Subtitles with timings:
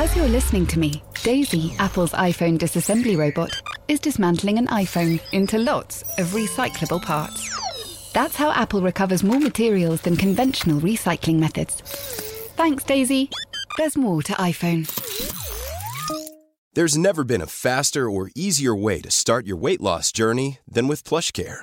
[0.00, 3.50] As you're listening to me, Daisy, Apple's iPhone disassembly robot,
[3.88, 8.12] is dismantling an iPhone into lots of recyclable parts.
[8.12, 11.80] That's how Apple recovers more materials than conventional recycling methods.
[12.54, 13.28] Thanks, Daisy.
[13.76, 14.86] There's more to iPhone.
[16.74, 20.86] There's never been a faster or easier way to start your weight loss journey than
[20.86, 21.62] with PlushCare.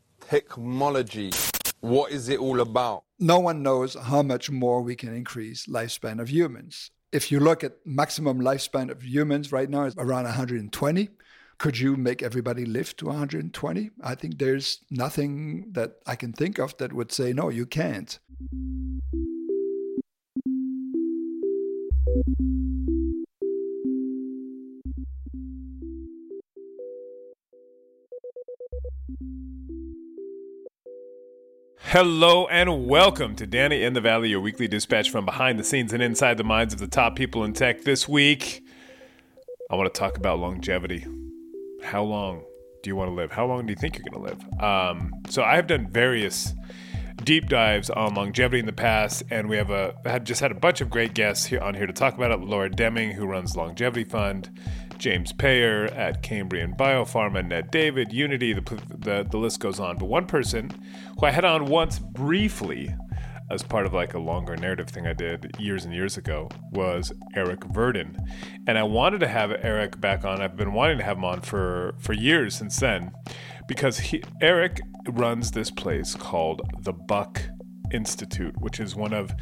[0.31, 1.29] technology.
[1.81, 3.03] What is it all about?
[3.19, 6.89] No one knows how much more we can increase lifespan of humans.
[7.11, 11.09] If you look at maximum lifespan of humans right now is around 120.
[11.57, 13.91] Could you make everybody live to 120?
[14.01, 18.17] I think there's nothing that I can think of that would say no, you can't.
[31.91, 35.91] Hello and welcome to Danny in the Valley, your weekly dispatch from behind the scenes
[35.91, 37.81] and inside the minds of the top people in tech.
[37.81, 38.63] This week,
[39.69, 41.05] I want to talk about longevity.
[41.83, 42.45] How long
[42.81, 43.33] do you want to live?
[43.33, 44.63] How long do you think you're going to live?
[44.63, 46.53] Um, so I have done various
[47.25, 50.55] deep dives on longevity in the past, and we have a had just had a
[50.55, 52.39] bunch of great guests here on here to talk about it.
[52.39, 54.49] Laura Deming, who runs Longevity Fund,
[55.01, 58.61] James Peyer at Cambrian Biopharma, Ned David, Unity, the,
[58.99, 59.97] the, the list goes on.
[59.97, 60.69] But one person
[61.19, 62.93] who I had on once briefly
[63.49, 67.11] as part of like a longer narrative thing I did years and years ago was
[67.35, 68.15] Eric Verdin.
[68.67, 70.39] And I wanted to have Eric back on.
[70.39, 73.11] I've been wanting to have him on for, for years since then
[73.67, 77.41] because he, Eric runs this place called the Buck
[77.91, 79.33] Institute, which is one of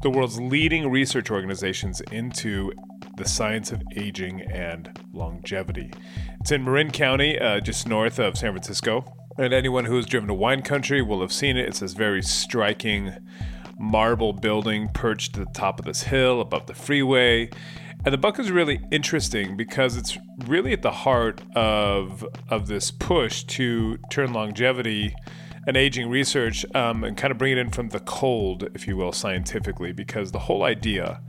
[0.00, 2.72] the world's leading research organizations into
[3.16, 5.92] the science of aging and longevity.
[6.40, 9.04] It's in Marin County, uh, just north of San Francisco.
[9.38, 11.66] And anyone who has driven to wine country will have seen it.
[11.66, 13.14] It's this very striking
[13.78, 17.50] marble building perched at the top of this hill above the freeway.
[18.04, 22.90] And the Buck is really interesting because it's really at the heart of of this
[22.90, 25.14] push to turn longevity
[25.66, 28.96] and aging research um, and kind of bring it in from the cold, if you
[28.96, 31.20] will, scientifically, because the whole idea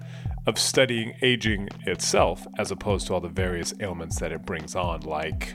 [0.45, 5.01] of studying aging itself, as opposed to all the various ailments that it brings on,
[5.01, 5.53] like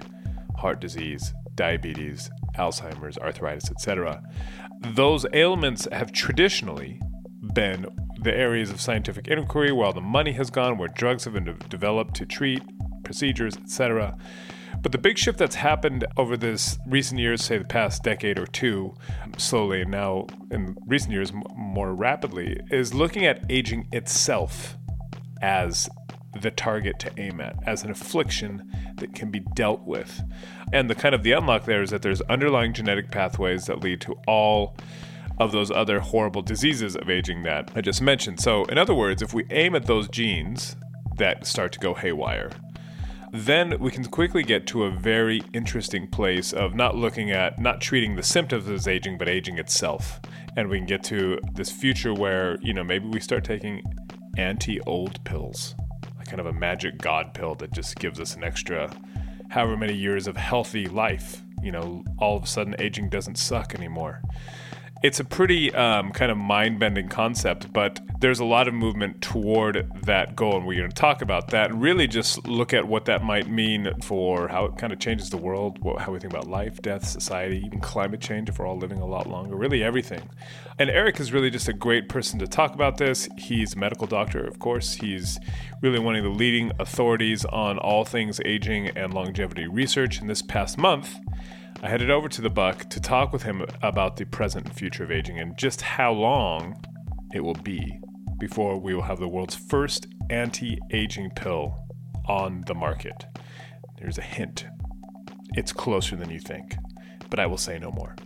[0.57, 4.23] heart disease, diabetes, Alzheimer's, arthritis, etc.
[4.81, 7.01] Those ailments have traditionally
[7.55, 7.87] been
[8.23, 11.45] the areas of scientific inquiry where all the money has gone, where drugs have been
[11.45, 12.63] de- developed to treat,
[13.05, 14.17] procedures, etc.
[14.81, 18.47] But the big shift that's happened over this recent years, say the past decade or
[18.47, 18.95] two,
[19.37, 24.77] slowly, and now in recent years more rapidly, is looking at aging itself
[25.43, 25.89] as
[26.41, 30.23] the target to aim at, as an affliction that can be dealt with.
[30.73, 34.01] And the kind of the unlock there is that there's underlying genetic pathways that lead
[34.03, 34.77] to all
[35.41, 38.41] of those other horrible diseases of aging that I just mentioned.
[38.41, 40.77] So, in other words, if we aim at those genes
[41.17, 42.51] that start to go haywire,
[43.33, 47.81] then we can quickly get to a very interesting place of not looking at, not
[47.81, 50.21] treating the symptoms as aging, but aging itself.
[50.57, 53.83] And we can get to this future where, you know, maybe we start taking
[54.37, 55.75] anti old pills,
[56.17, 58.91] like kind of a magic god pill that just gives us an extra
[59.51, 61.43] however many years of healthy life.
[61.63, 64.23] You know, all of a sudden aging doesn't suck anymore.
[65.01, 69.23] It's a pretty um, kind of mind bending concept, but there's a lot of movement
[69.23, 71.73] toward that goal, and we're going to talk about that.
[71.73, 75.37] Really, just look at what that might mean for how it kind of changes the
[75.37, 78.99] world, how we think about life, death, society, even climate change if we're all living
[78.99, 80.29] a lot longer, really everything.
[80.81, 83.29] And Eric is really just a great person to talk about this.
[83.39, 84.95] He's a medical doctor, of course.
[84.95, 85.39] He's
[85.81, 90.19] really one of the leading authorities on all things aging and longevity research.
[90.21, 91.15] And this past month,
[91.81, 95.05] I headed over to the Buck to talk with him about the present and future
[95.05, 96.75] of aging and just how long
[97.33, 98.01] it will be
[98.41, 101.87] before we will have the world's first anti aging pill
[102.27, 103.27] on the market.
[103.97, 104.67] There's a hint.
[105.55, 106.75] It's closer than you think,
[107.31, 108.17] but I will say no more.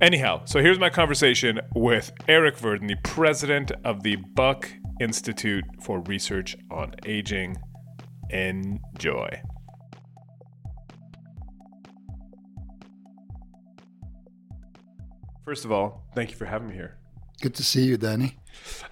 [0.00, 4.68] Anyhow, so here's my conversation with Eric Verdin, the president of the Buck
[5.00, 7.56] Institute for Research on Aging.
[8.30, 9.42] Enjoy.
[15.50, 16.96] First of all, thank you for having me here.
[17.42, 18.36] Good to see you, Danny.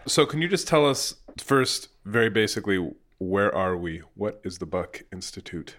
[0.07, 2.85] So, can you just tell us first, very basically,
[3.19, 4.03] where are we?
[4.17, 5.77] What is the Buck Institute?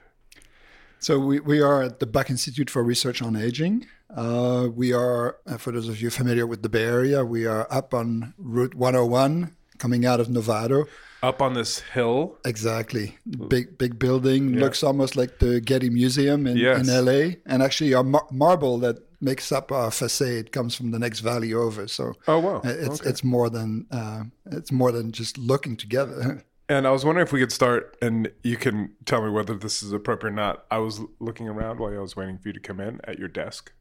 [1.00, 3.88] So we, we are at the Buck Institute for Research on Aging.
[4.10, 7.68] Uh, we are, uh, for those of you familiar with the Bay Area, we are
[7.70, 10.86] up on Route 101, coming out of Novato.
[11.22, 12.38] Up on this hill.
[12.46, 13.18] Exactly,
[13.50, 16.88] big big building looks almost like the Getty Museum in, Yes.
[16.88, 21.00] in LA, and actually our mar- marble that makes up our facade comes from the
[21.00, 21.88] next valley over.
[21.88, 22.58] So Oh, wow.
[22.58, 23.10] uh, it's Okay.
[23.10, 26.44] it's more than uh, it's more than just looking together.
[26.72, 29.82] And I was wondering if we could start, and you can tell me whether this
[29.82, 30.66] is appropriate or not.
[30.70, 33.28] I was looking around while I was waiting for you to come in at your
[33.28, 33.72] desk.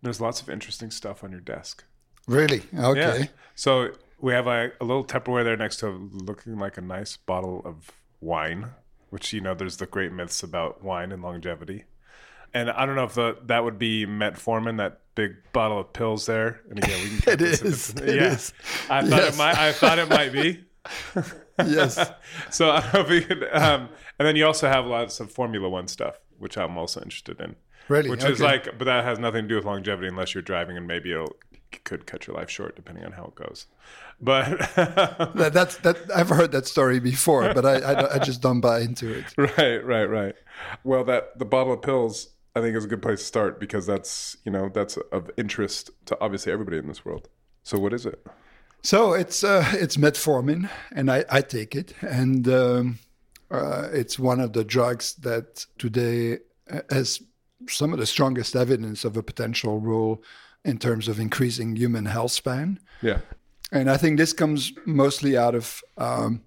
[0.00, 1.82] There's lots of interesting stuff on your desk.
[2.28, 2.62] really?
[2.72, 3.18] Okay.
[3.18, 3.26] Yeah.
[3.56, 3.90] So
[4.20, 7.90] we have a, a little Tupperware there next to looking like a nice bottle of
[8.20, 8.68] wine,
[9.08, 11.82] which, you know, there's the great myths about wine and longevity.
[12.52, 16.26] And I don't know if the, that would be metformin, that big bottle of pills
[16.26, 16.60] there.
[16.70, 17.90] And again, we can It is.
[17.90, 18.32] It yeah.
[18.32, 18.52] is.
[18.88, 19.34] I thought Yes.
[19.34, 19.58] it might.
[19.58, 20.64] I thought it might be.
[21.58, 22.10] yes.
[22.50, 23.48] So I don't know if we could.
[23.52, 23.88] Um,
[24.18, 27.56] and then you also have lots of Formula One stuff, which I'm also interested in.
[27.88, 28.10] Really?
[28.10, 30.86] Which is like, but that has nothing to do with longevity unless you're driving, and
[30.86, 31.34] maybe it'll
[31.84, 33.66] could cut your life short depending on how it goes.
[34.20, 35.96] But That, that's that.
[36.14, 39.26] I've heard that story before, but I, I I just don't buy into it.
[39.36, 40.34] right, right, right.
[40.84, 43.86] Well, that the bottle of pills I think is a good place to start because
[43.86, 47.28] that's you know that's of interest to obviously everybody in this world.
[47.62, 48.24] So what is it?
[48.82, 52.98] So it's uh, it's metformin, and I, I take it, and um,
[53.50, 56.38] uh, it's one of the drugs that today
[56.90, 57.22] has
[57.68, 60.22] some of the strongest evidence of a potential role
[60.64, 62.78] in terms of increasing human health span.
[63.02, 63.18] Yeah.
[63.72, 66.42] And I think this comes mostly out of um,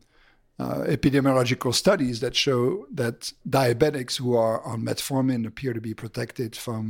[0.63, 2.61] uh, epidemiological studies that show
[3.01, 3.17] that
[3.57, 6.83] diabetics who are on metformin appear to be protected from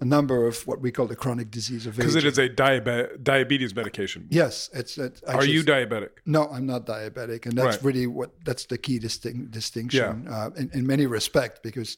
[0.00, 3.22] a number of what we call the chronic disease of Because it is a diabe-
[3.22, 4.20] diabetes medication.
[4.30, 4.98] Yes, it's.
[4.98, 6.10] it Are you diabetic?
[6.26, 7.84] No, I'm not diabetic, and that's Right.
[7.88, 11.90] really what that's the key distinct, distinction uh, in, in many respects because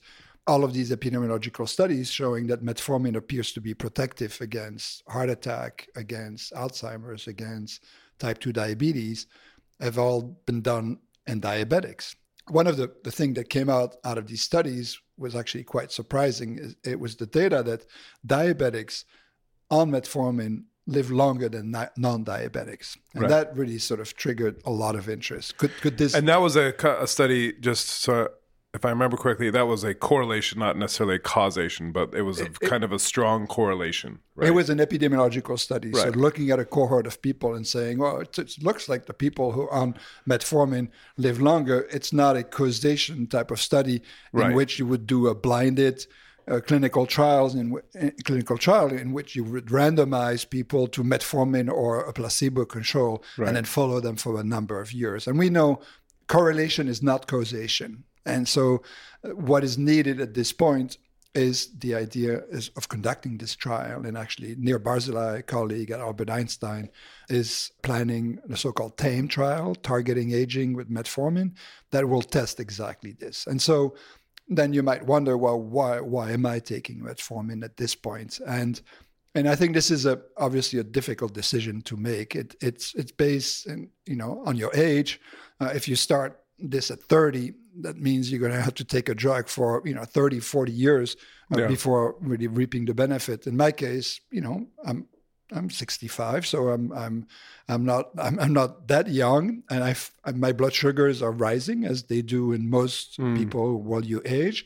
[0.46, 5.88] all of these epidemiological studies showing that metformin appears to be protective against heart attack,
[5.96, 7.82] against Alzheimer's, against
[8.18, 9.26] type two diabetes,
[9.80, 12.14] have all been done in diabetics.
[12.48, 15.90] One of the the thing that came out out of these studies was actually quite
[15.92, 16.58] surprising.
[16.58, 17.86] It- It was the data that
[18.26, 19.04] diabetics
[19.70, 23.30] on metformin live longer than non-diabetics, and Right.
[23.30, 25.56] that really sort of triggered a lot of interest.
[25.56, 26.14] Could could this?
[26.14, 28.28] And that was a, a study, just so
[28.74, 32.40] if I remember correctly, that was a correlation, not necessarily a causation, but it was
[32.40, 34.18] a, kind of a strong correlation.
[34.34, 34.48] Right?
[34.48, 38.20] It was an epidemiological study, so looking at a cohort of people and saying, "Well,
[38.20, 39.94] it, it looks like the people who are on
[40.28, 44.54] metformin live longer." It's not a causation type of study in Right.
[44.54, 46.06] which you would do a blinded
[46.48, 47.80] uh, clinical trials in
[48.24, 53.56] clinical trial in which you would randomize people to metformin or a placebo control and
[53.56, 55.26] then follow them for a number of years.
[55.26, 55.80] And we know
[56.26, 58.04] correlation is not causation.
[58.26, 58.82] And so,
[59.24, 60.98] uh, what is needed at this point
[61.34, 64.06] is the idea is of conducting this trial.
[64.06, 66.90] And actually, Nir Barzilai, a colleague at Albert Einstein,
[67.28, 71.54] is planning the so-called TAME trial, targeting aging with metformin,
[71.90, 73.46] that will test exactly this.
[73.46, 73.96] And so,
[74.48, 78.40] then you might wonder, well, why why am I taking metformin at this point?
[78.46, 78.80] And
[79.34, 82.36] and I think this is a obviously a difficult decision to make.
[82.36, 85.20] It, it's it's based, in, you know, on your age.
[85.60, 89.08] Uh, if you start this at 30, that means you're going to have to take
[89.08, 91.16] a drug for you know 30, 40 years
[91.54, 91.66] uh, Yeah.
[91.68, 93.46] before really reaping the benefit.
[93.46, 95.06] In my case, you know, I'm
[95.52, 97.26] I'm 65, so I'm I'm
[97.68, 102.04] I'm not I'm, I'm not that young, and I've my blood sugars are rising as
[102.04, 104.64] they do in most people while you age.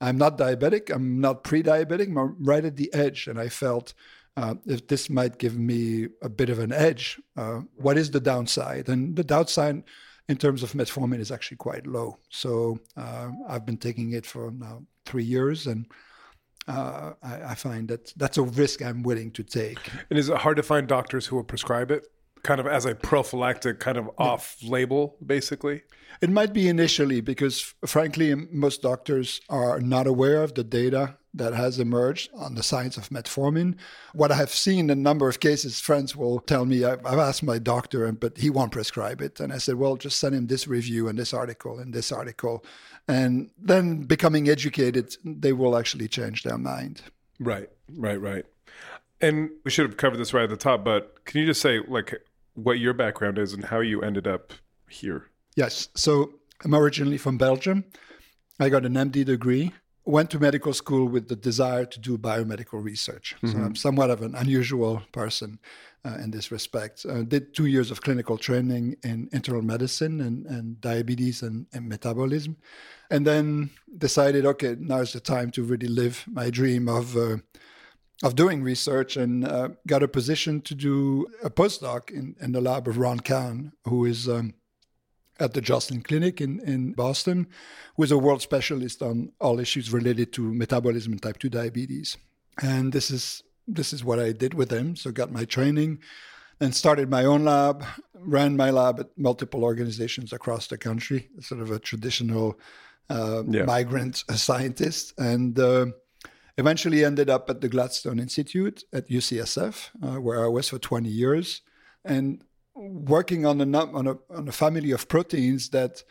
[0.00, 0.90] I'm not diabetic.
[0.94, 2.08] I'm not pre-diabetic.
[2.08, 3.94] I'm right at the edge, and I felt
[4.36, 7.18] uh, if this might give me a bit of an edge.
[7.36, 8.88] Uh, what is the downside?
[8.90, 9.84] And the downside,
[10.28, 12.18] in terms of metformin, is actually quite low.
[12.30, 15.86] So uh, I've been taking it for now three years, and
[16.68, 19.78] uh, I, I find that that's a risk I'm willing to take.
[20.10, 22.06] and is it hard to find doctors who will prescribe it,
[22.42, 25.82] kind of as a prophylactic, kind of off-label, basically?
[26.20, 31.54] It might be initially because, frankly, most doctors are not aware of the data that
[31.54, 33.76] has emerged on the science of metformin.
[34.12, 37.18] What I have seen in a number of cases, friends will tell me, I've, I've
[37.18, 39.38] asked my doctor, but he won't prescribe it.
[39.38, 42.64] And I said, well, just send him this review and this article and this article.
[43.06, 47.02] And then becoming educated, they will actually change their mind.
[47.38, 48.44] Right, right, right.
[49.20, 51.80] And we should have covered this right at the top, but can you just say
[51.86, 52.14] like
[52.54, 54.52] what your background is and how you ended up
[54.88, 55.26] here?
[55.54, 55.88] Yes.
[55.94, 56.32] So
[56.64, 57.84] I'm originally from Belgium.
[58.58, 59.72] I got an MD degree
[60.06, 63.34] went to medical school with the desire to do biomedical research.
[63.36, 63.48] Mm-hmm.
[63.48, 65.58] So I'm somewhat of an unusual person
[66.04, 67.04] uh, in this respect.
[67.04, 71.88] Uh, did two years of clinical training in internal medicine and, and diabetes and, and,
[71.88, 72.56] metabolism,
[73.10, 77.38] and then decided, okay, now is the time to really live my dream of uh,
[78.22, 82.62] of doing research, and uh, got a position to do a postdoc in, in the
[82.62, 84.54] lab of Ron Kahn, who is um,
[85.38, 87.46] at the Joslin Clinic in, in Boston,
[87.96, 92.16] who is a world specialist on all issues related to metabolism and type 2 diabetes.
[92.62, 94.96] And this is this is what I did with him.
[94.96, 95.98] So got my training
[96.60, 101.60] and started my own lab, ran my lab at multiple organizations across the country, sort
[101.60, 102.58] of a traditional
[103.10, 103.64] uh, yeah.
[103.64, 105.14] migrant scientist.
[105.18, 105.86] And uh,
[106.56, 111.08] eventually ended up at the Gladstone Institute at UCSF, uh, where I was for 20
[111.08, 111.62] years.
[112.04, 112.42] And
[112.76, 116.04] working on a, on a, on a family of proteins that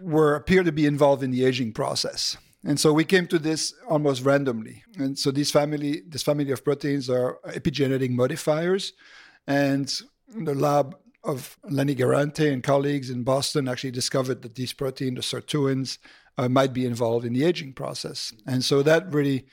[0.00, 2.36] were appear to be involved in the aging process.
[2.64, 4.84] And so we came to this almost randomly.
[4.96, 8.92] And so this family, this family of proteins are epigenetic modifiers.
[9.46, 9.92] And
[10.28, 15.40] the lab of Lenny Guarente and colleagues in Boston actually discovered that these proteins, the
[15.40, 15.98] sirtuins,
[16.38, 18.32] uh, might be involved in the aging process.
[18.46, 19.46] And so that really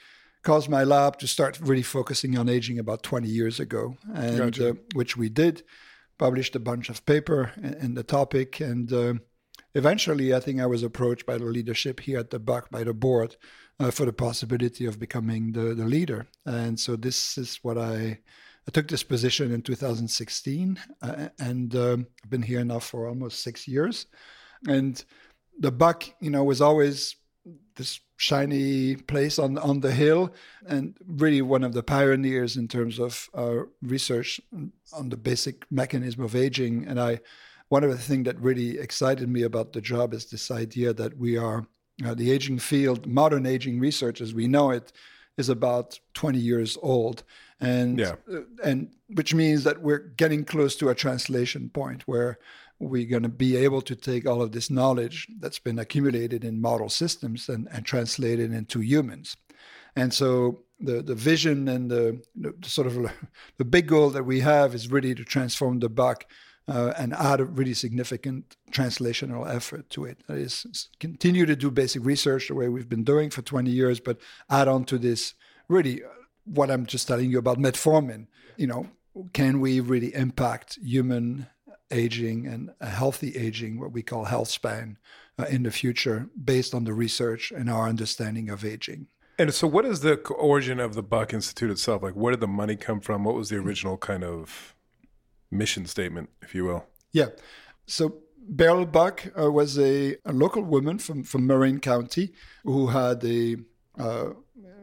[0.43, 4.69] caused my lab to start really focusing on aging about 20 years ago, and gotcha.
[4.69, 5.63] uh, which we did
[6.19, 9.13] published a bunch of paper in, in the topic, and uh,
[9.73, 12.93] eventually, I think I was approached by the leadership here at the Buck by the
[12.93, 13.37] board
[13.79, 16.27] uh, for the possibility of becoming the, the leader.
[16.45, 18.19] And so this is what I.
[18.67, 23.41] I took this position in 2016, uh, and um, I've been here now for almost
[23.41, 24.05] six years.
[24.67, 25.03] And
[25.57, 27.15] the Buck, you know, was always
[27.79, 30.31] this shiny place on on the hill,
[30.67, 34.39] and really one of the pioneers in terms of uh, research
[34.93, 36.85] on the basic mechanism of aging.
[36.85, 37.21] And I,
[37.69, 41.17] one of the things that really excited me about the job is this idea that
[41.17, 41.65] we are
[42.05, 44.91] uh, the aging field, modern aging research as we know it,
[45.37, 47.23] is about 20 years old,
[47.61, 48.15] and yeah.
[48.31, 52.37] uh, and which means that we're getting close to a translation point where
[52.79, 56.61] we're going to be able to take all of this knowledge that's been accumulated in
[56.61, 59.35] model systems and, and translate it into humans.
[59.95, 63.11] And so the, the vision and the, the sort of
[63.57, 66.25] the big goal that we have is really to transform the buck
[66.69, 70.21] uh, and add a really significant translational effort to it.
[70.27, 73.99] That is, continue to do basic research the way we've been doing for 20 years,
[73.99, 74.19] but
[74.49, 75.33] add on to this
[75.67, 76.07] really uh,
[76.45, 78.27] what I'm just telling you about metformin.
[78.55, 78.87] You know,
[79.33, 81.47] can we really impact human
[81.91, 84.97] aging and a healthy aging, what we call health span,
[85.37, 89.07] uh, in the future based on the research and our understanding of aging.
[89.37, 92.03] And so, what is the origin of the Buck Institute itself?
[92.03, 93.23] Like, where did the money come from?
[93.23, 94.75] What was the original kind of
[95.49, 96.85] mission statement, if you will?
[97.13, 97.27] Yeah.
[97.85, 103.23] So, Beryl Buck uh, was a, a, local woman from, from Marin County who had
[103.23, 103.57] a
[103.97, 104.31] uh,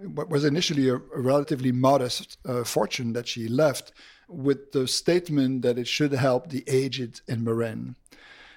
[0.04, 3.92] what was initially a, a relatively modest uh, fortune that she left
[4.28, 7.96] with the statement that it should help the aged in Marin.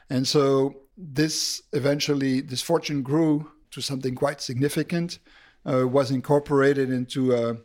[0.09, 5.19] And so this eventually, this fortune grew to something quite significant,
[5.65, 7.57] uh, was incorporated into a,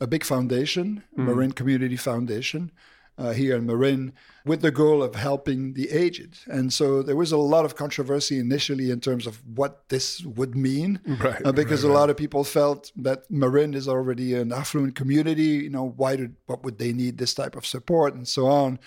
[0.00, 1.24] a big foundation, mm.
[1.24, 2.72] Marin Community Foundation,
[3.18, 4.12] uh, here in Marin
[4.44, 6.40] with the goal of helping the aged.
[6.46, 10.56] And so there was a lot of controversy initially in terms of what this would
[10.56, 14.52] mean, right, uh, because right, a lot of people felt that Marin is already an
[14.52, 15.42] affluent community.
[15.64, 18.78] You know, why did what would they need this type of support and so on.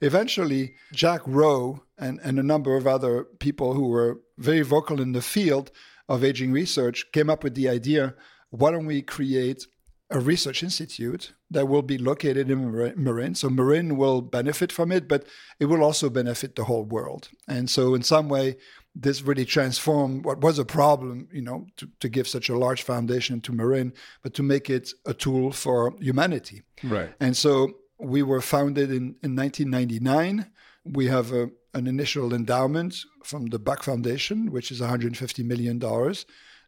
[0.00, 5.12] Eventually, Jack Rowe and, and a number of other people who were very vocal in
[5.12, 5.70] the field
[6.08, 8.14] of aging research came up with the idea
[8.50, 9.66] why don't we create
[10.10, 13.34] a research institute that will be located in Marin.
[13.34, 15.26] So Marin will benefit from it, but
[15.58, 17.30] it will also benefit the whole world.
[17.48, 18.56] And so, in some way,
[18.94, 22.82] this really transformed what was a problem, you know, to, to give such a large
[22.82, 23.92] foundation to Marin,
[24.22, 26.62] but to make it a tool for humanity.
[26.82, 27.10] Right.
[27.18, 30.50] And so we were founded in, in 1999.
[30.84, 35.80] We have a, an initial endowment from the Buck Foundation, which is $150 million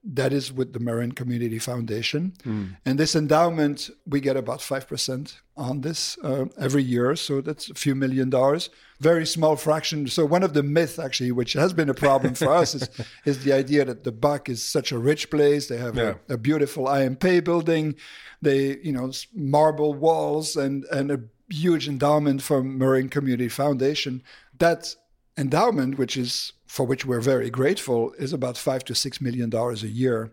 [0.08, 2.32] that is with the Marin Community Foundation.
[2.44, 2.76] Mm.
[2.84, 7.16] And this endowment, we get about 5% on this uh, every year.
[7.16, 8.70] So that's a few million dollars,
[9.00, 10.06] very small fraction.
[10.06, 12.88] So, one of the myths, actually, which has been a problem for us, is,
[13.24, 15.66] is the idea that the Buck is such a rich place.
[15.66, 16.14] They have yeah.
[16.28, 17.16] a, a, beautiful I.M.
[17.16, 17.96] Pei building,
[18.40, 24.22] they, you know, marble walls, and, and a huge endowment from Marin Community Foundation.
[24.58, 24.94] That
[25.36, 29.82] endowment, which is for which we're very grateful, is about five to six million dollars
[29.82, 30.32] a year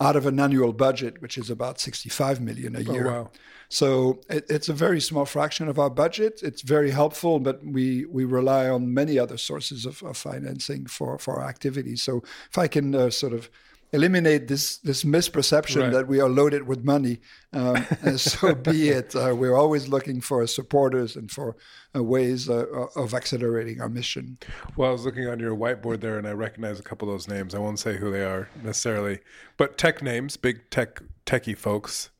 [0.00, 3.08] out of an annual budget, which is about 65 million a oh, year.
[3.08, 3.30] Oh, wow.
[3.68, 6.40] So it, it's a very small fraction of our budget.
[6.42, 11.18] It's very helpful, but we, we rely on many other sources of, of financing for,
[11.18, 12.02] for our activities.
[12.02, 13.50] So if I can uh, sort of
[13.92, 15.92] eliminate this this misperception Right.
[15.92, 17.20] that we are loaded with money,
[17.52, 19.14] um, and so be it.
[19.16, 21.56] Uh, we're always looking for supporters and for
[21.96, 22.66] uh, ways uh,
[22.96, 24.38] of accelerating our mission.
[24.76, 27.28] Well, I was looking on your whiteboard there, and I recognize a couple of those
[27.28, 27.54] names.
[27.54, 29.20] I won't say who they are necessarily,
[29.56, 32.10] but tech names, big tech techie folks.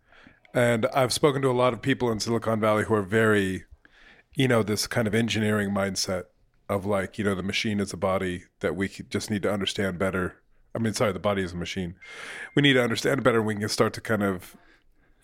[0.55, 3.65] And I've spoken to a lot of people in Silicon Valley who are very,
[4.35, 6.25] you know, this kind of engineering mindset
[6.71, 9.99] of like, you know, the machine is a body that we just need to understand
[9.99, 10.37] better.
[10.79, 11.97] I mean, sorry, the body is a machine.
[12.55, 13.43] We need to understand it better.
[13.43, 14.57] We can start to kind of,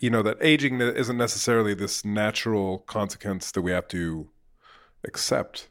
[0.00, 4.28] you know, that aging isn't necessarily this natural consequence that we have to
[5.04, 5.68] accept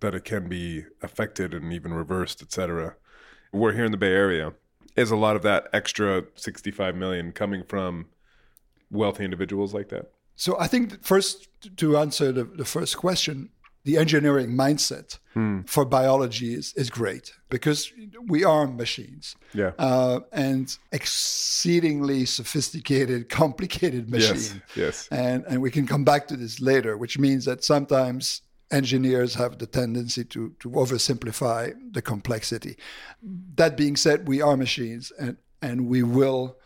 [0.00, 2.94] that it can be affected and even reversed, etc.
[3.52, 4.54] We're here in the Bay Area.
[4.96, 8.06] Is a lot of that extra 65 million coming from
[8.90, 10.10] wealthy individuals like that?
[10.36, 13.50] So I think first to answer the, the first question,
[13.88, 15.18] the engineering mindset
[15.66, 17.90] for biology is, is great because
[18.26, 19.34] we are machines.
[19.54, 19.72] Yeah.
[19.78, 24.62] Uh, and exceedingly sophisticated, complicated machine.
[24.76, 25.08] Yes.
[25.08, 25.08] Yes.
[25.10, 29.56] And, and we can come back to this later, which means that sometimes engineers have
[29.56, 32.76] the tendency to, to oversimplify the complexity.
[33.54, 36.58] That being said, we are machines and, and we will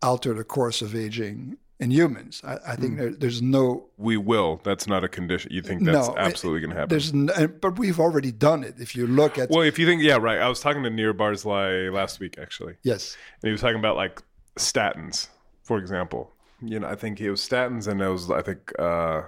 [0.00, 2.40] alter the course of aging in humans.
[2.44, 4.60] I, I think there, there's no We will.
[4.64, 5.52] That's not a condition.
[5.52, 6.88] You think that's no, absolutely going to happen?
[6.90, 8.74] There's, n- and- but we've already done it.
[8.78, 10.38] If you look at Well, if you think, yeah, right.
[10.38, 12.74] I was talking to Nir Barzilai last week, actually.
[12.82, 14.22] yes, And he was talking about like
[14.56, 15.28] statins,
[15.62, 16.32] for example.
[16.60, 19.22] You know, I think it was statins and it was, I think, uh,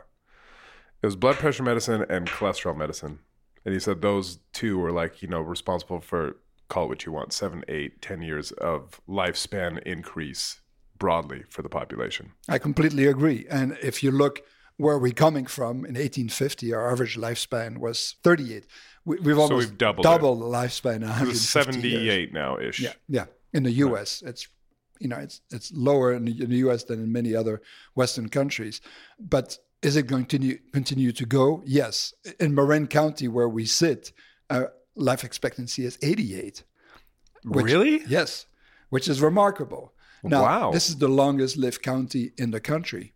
[1.02, 3.20] it was blood pressure medicine and cholesterol medicine.
[3.64, 6.36] And he said those two were like, you know, responsible for
[6.68, 10.60] call it what you want, seven, eight, ten years of lifespan increase
[11.00, 12.30] broadly for the population.
[12.48, 13.46] I completely agree.
[13.50, 14.42] And if you look
[14.76, 18.66] where we're coming from in 1850, our average lifespan was 38.
[19.04, 20.96] We, we've almost we've doubled doubled the lifespan.
[20.96, 21.48] in It was years.
[21.48, 22.78] 78 now ish.
[22.80, 23.24] Yeah, yeah.
[23.52, 24.46] In the U.S., it's
[25.00, 26.84] you know it's it's lower in the, in the U.S.
[26.84, 27.60] than in many other
[27.94, 28.80] Western countries.
[29.18, 31.62] But is it going to continue, continue to go?
[31.66, 32.12] Yes.
[32.38, 34.12] In Marin County, where we sit,
[34.50, 34.64] uh,
[34.94, 36.62] life expectancy is 88.
[37.44, 38.02] which- Really?
[38.06, 38.46] Yes,
[38.90, 39.94] which is remarkable.
[40.22, 40.70] Now, Wow.
[40.72, 43.12] this is the longest lived county in the country.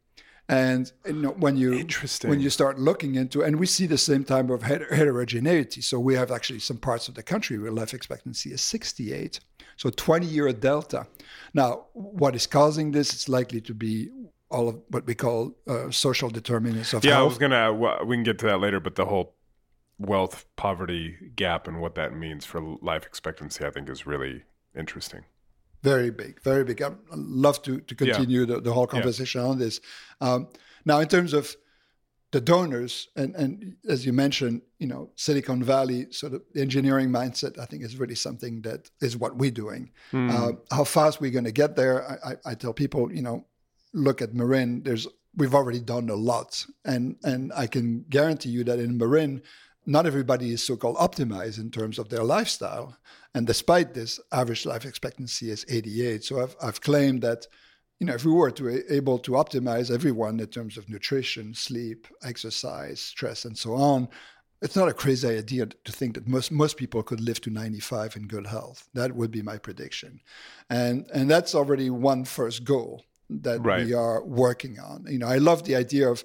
[0.48, 2.28] And you know, when you Interesting.
[2.30, 5.80] when you start looking into, and we see the same type of heter- heterogeneity.
[5.80, 9.40] So we have actually some parts of the country where life expectancy is 68,
[9.76, 11.06] so 20 year delta.
[11.54, 13.14] Now, what is causing this?
[13.14, 14.10] It's likely to be
[14.50, 17.72] all of what we call uh, social determinants of Yeah, I was gonna.
[17.72, 19.34] well, We can get to that later, but the whole
[19.98, 24.42] wealth poverty gap and what that means for life expectancy, I think, is really
[24.76, 25.24] interesting.
[25.84, 26.80] Very big, very big.
[26.82, 29.80] I'd love to, to continue the, the whole conversation on this.
[30.20, 30.48] Um,
[30.84, 31.54] now, in terms of
[32.32, 37.58] the donors, and, and as you mentioned, you know, Silicon Valley, sort of engineering mindset,
[37.58, 39.92] I think is really something that is what we're doing.
[40.30, 43.44] Uh, how fast we're going to get there, I, I, I tell people, you know,
[43.92, 44.82] look at Marin.
[44.82, 49.42] There's we've already done a lot, and and I can guarantee you that in Marin,
[49.86, 52.96] not everybody is so-called optimized in terms of their lifestyle.
[53.34, 56.24] And despite this, average life expectancy is 88.
[56.24, 57.46] So I've, I've claimed that,
[57.98, 62.06] you know, if we were to able to optimize everyone in terms of nutrition, sleep,
[62.22, 64.08] exercise, stress, and so on,
[64.62, 68.16] it's not a crazy idea to think that most most people could live to 95
[68.16, 68.88] in good health.
[68.94, 70.20] That would be my prediction,
[70.70, 73.84] and and that's already one first goal that Right.
[73.84, 75.04] we are working on.
[75.08, 76.24] You know, I love the idea of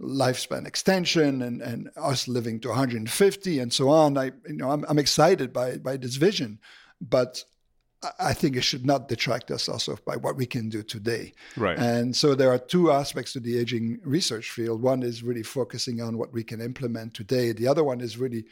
[0.00, 4.18] lifespan extension and, and us living to 150 and so on.
[4.18, 6.58] I you know I'm, I'm excited by by this vision,
[7.00, 7.44] but
[8.18, 11.32] I- think it should not detract us also by what we can do today.
[11.56, 11.78] Right.
[11.78, 14.82] And so there are two aspects to the aging research field.
[14.82, 17.52] One is really focusing on what we can implement today.
[17.52, 18.44] The other one is really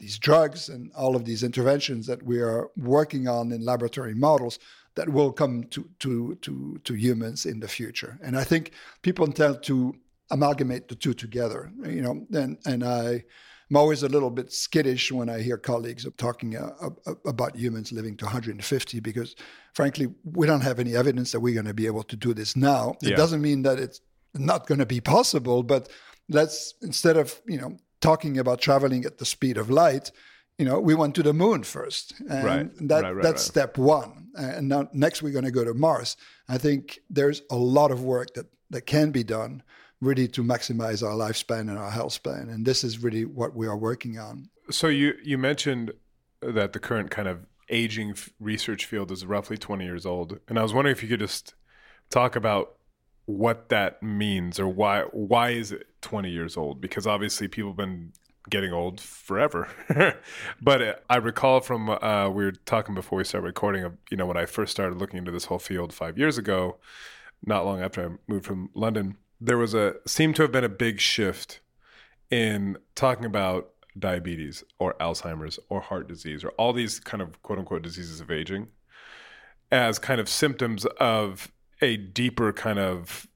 [0.00, 4.58] these drugs and all of these interventions that we are working on in laboratory models
[4.96, 8.18] that will come to to to to humans in the future.
[8.22, 9.94] And I think people tend to
[10.32, 11.70] amalgamate the two together.
[11.84, 13.24] You know, and and I.
[13.70, 16.72] I'm always a little bit skittish when I hear colleagues talking uh,
[17.06, 19.34] uh, about humans living to 150 because,
[19.72, 22.54] frankly, we don't have any evidence that we're going to be able to do this
[22.54, 22.96] now.
[23.00, 24.02] It doesn't mean that it's
[24.34, 25.88] not going to be possible, but
[26.28, 30.10] let's instead of you know talking about traveling at the speed of light,
[30.58, 32.88] you know, we went to the moon first, and Right.
[32.88, 34.28] that Right, right, that's step one.
[34.34, 36.16] And now next we're going to go to Mars.
[36.48, 39.62] I think there's a lot of work that that can be done
[40.02, 43.66] really to maximize our lifespan and our health span, and this is really what we
[43.66, 44.50] are working on.
[44.70, 45.92] So you you mentioned
[46.42, 50.58] that the current kind of aging f- research field is roughly 20 years old, and
[50.58, 51.54] I was wondering if you could just
[52.10, 52.74] talk about
[53.26, 56.80] what that means or why why is it 20 years old?
[56.80, 58.12] Because obviously people have been
[58.50, 59.68] getting old forever.
[60.60, 63.84] but uh, I recall from uh, we were talking before we started recording.
[63.84, 66.78] Of you know when I first started looking into this whole field five years ago,
[67.46, 70.68] not long after I moved from London, there was a seemed to have been a
[70.68, 71.60] big shift
[72.30, 77.58] in talking about diabetes or Alzheimer's or heart disease or all these kind of quote
[77.58, 78.68] unquote diseases of aging
[79.70, 81.50] as kind of symptoms of
[81.80, 83.26] a deeper kind of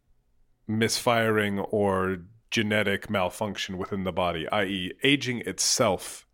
[0.68, 2.18] misfiring or
[2.50, 6.26] genetic malfunction within the body, i.e., aging itself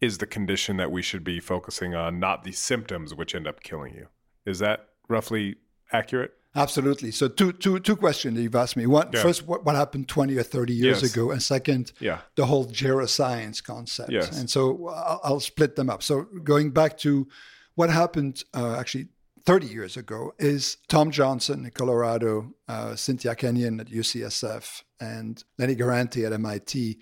[0.00, 3.62] is the condition that we should be focusing on, not the symptoms which end up
[3.62, 4.06] killing you.
[4.44, 5.56] Is that roughly
[5.92, 6.32] accurate?
[6.56, 7.10] Absolutely.
[7.10, 8.86] So two, two, two questions that you've asked me.
[8.86, 9.22] One, yeah.
[9.22, 11.12] first, what, what happened 20 or 30 years yes.
[11.12, 11.30] ago?
[11.30, 12.20] And second, yeah.
[12.34, 14.10] the whole geroscience concept.
[14.10, 14.38] Yes.
[14.38, 16.02] And so I'll, I'll, split them up.
[16.02, 17.28] So going back to
[17.74, 19.08] what happened uh, actually
[19.44, 25.74] 30 years ago is Tom Johnson in Colorado, uh, Cynthia Kenyon at UCSF, and Lenny
[25.74, 26.98] Guarente at MIT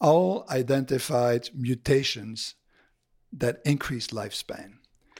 [0.00, 2.54] all identified mutations
[3.32, 4.74] that increase lifespan.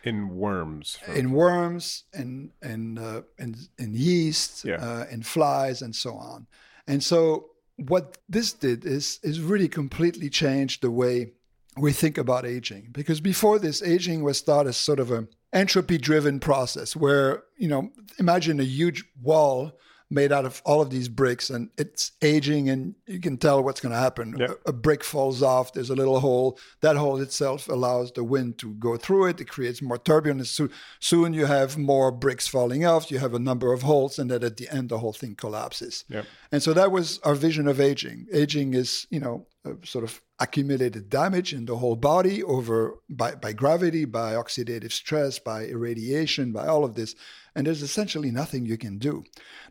[0.05, 0.99] In worms.
[1.15, 4.77] In worms, and in, uh, in, in yeast, yeah.
[4.77, 6.47] uh, in flies, and so on.
[6.87, 11.33] And so what this did is, is really completely changed the way
[11.77, 12.91] we think about aging.
[12.93, 17.69] Because before this, aging was thought as sort of a entropy driven process where, you
[17.69, 19.73] know, imagine a huge wall
[20.11, 23.81] made out of all of these bricks and it's aging and you can tell what's
[23.81, 24.35] going to happen.
[24.39, 24.51] Yep.
[24.51, 26.59] A, a, brick falls off, there's a little hole.
[26.83, 29.41] That hole itself allows the wind to go through it.
[29.41, 30.51] It creates more turbulence.
[30.51, 30.69] So,
[31.01, 34.45] soon you have more bricks falling off, you have a number of holes, and then
[34.45, 36.05] at the end, the whole thing collapses.
[36.09, 36.27] Yep.
[36.53, 38.27] And so that was our vision of aging.
[38.33, 43.35] Aging is, you know, Uh, sort of accumulated damage in the whole body over by,
[43.35, 47.15] by gravity, by oxidative stress, by irradiation, by all of this.
[47.55, 49.25] And there's essentially nothing you can do.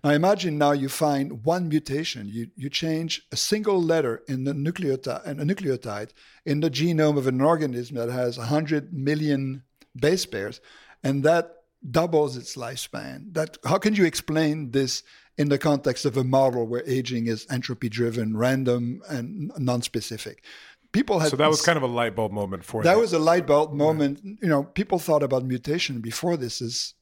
[0.04, 2.28] Now imagine now you find one mutation.
[2.28, 6.10] You, you change a single letter in the nucleotide, a nucleotide
[6.44, 9.62] in the genome of an organism that has 100 million
[9.96, 10.60] base pairs,
[11.04, 11.58] and that
[11.92, 13.34] doubles its lifespan.
[13.34, 15.04] That how can you explain this
[15.38, 20.44] in the context of a model where aging is entropy driven, random, and non-specific?
[20.92, 22.90] People had so that was kind of a light bulb moment for that.
[22.94, 24.20] That was a light bulb moment.
[24.24, 24.34] Yeah.
[24.42, 26.94] You know, people thought about mutation before this is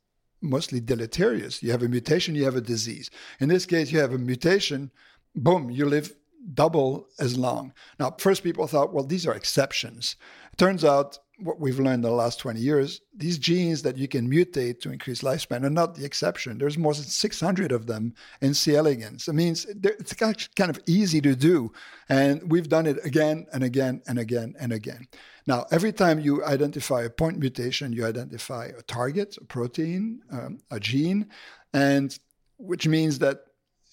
[0.41, 1.62] mostly deleterious.
[1.62, 3.10] You have a mutation, you have a disease.
[3.39, 4.91] In this case, you have a mutation.
[5.36, 6.15] Boom, you live
[6.54, 7.74] double as long.
[8.00, 10.15] Now, first people thought, well, these are exceptions.
[10.54, 14.08] It turns out what we've learned in the last 20 years, these genes that you
[14.08, 16.58] can mutate to increase lifespan are not the exception.
[16.58, 18.76] There's more than 600 of them in C.
[18.76, 19.28] elegans.
[19.28, 21.72] It means it's kind of easy to do.
[22.10, 25.08] And we've done it again and again and again and again.
[25.48, 30.60] Now, every time you identify a point mutation, you identify a target, a protein, um,
[30.70, 31.28] a gene,
[31.74, 32.18] and
[32.58, 33.46] which means that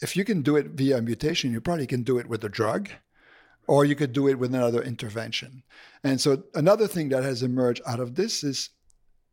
[0.03, 2.91] if you can do it via mutation, you probably can do it with a drug
[3.69, 5.63] or you could do it with another intervention.
[6.03, 8.71] And so another thing that has emerged out of this is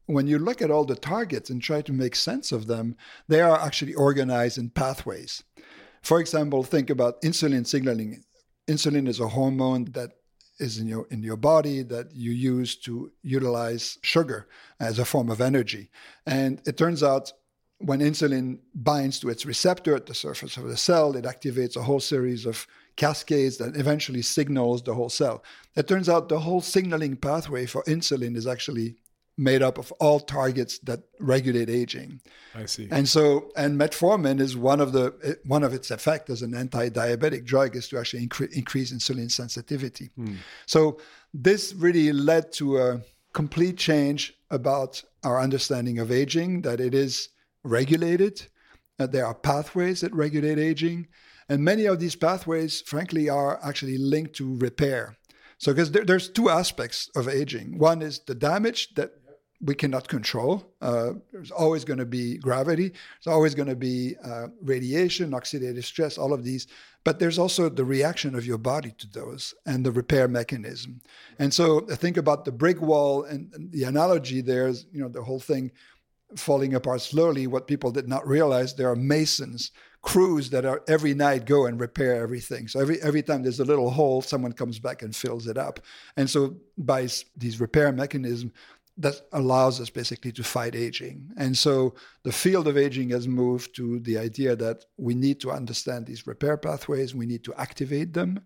[0.05, 2.95] when you look at all the targets and try to make sense of them,
[3.27, 5.43] they are actually organized in pathways.
[6.03, 8.23] For example, think about insulin signaling.
[8.67, 10.11] Insulin is a hormone that
[10.59, 14.47] is in your in your body that you use to utilize sugar
[14.79, 15.89] as a form of energy.
[16.25, 17.31] And it turns out
[17.79, 21.81] when insulin binds to its receptor at the surface of the cell, it activates a
[21.83, 25.43] whole series of cascades that eventually signals the whole cell.
[25.75, 28.95] It turns out the whole signaling pathway for insulin is actually
[29.37, 32.21] made up of all targets that regulate aging.
[32.53, 32.87] I see.
[32.89, 37.45] And so, and metformin is one of the one of its effects as an anti-diabetic
[37.45, 40.09] drug is to actually incre- increase insulin sensitivity.
[40.15, 40.35] Hmm.
[40.65, 40.99] So
[41.33, 43.01] this really led to a
[43.33, 46.61] complete change about our understanding of aging.
[46.61, 47.29] That it is
[47.63, 48.41] regulated.
[48.97, 51.07] That there are pathways that regulate aging,
[51.49, 55.17] and many of these pathways, frankly, are actually linked to repair.
[55.57, 57.77] So, because there, there's two aspects of aging.
[57.77, 59.11] One is the damage that
[59.61, 60.73] we cannot control.
[60.81, 62.89] Uh, there's always going to be gravity.
[62.89, 66.67] There's always going to be uh, radiation, oxidative stress, all of these.
[67.03, 71.01] But there's also the reaction of your body to those and the repair mechanism.
[71.39, 75.01] And so I think about the brick wall and, and the analogy there is, you
[75.01, 75.71] know, the whole thing
[76.35, 77.47] falling apart slowly.
[77.47, 79.71] What people did not realize, there are masons
[80.05, 82.67] crews that are every night go and repair everything.
[82.67, 85.79] So every every time there's a little hole, someone comes back and fills it up.
[86.15, 88.53] And so by these repair mechanisms,
[88.97, 91.29] that allows us basically to fight aging.
[91.37, 95.51] And so the field of aging has moved to the idea that we need to
[95.51, 98.39] understand these repair pathways, we need to activate them,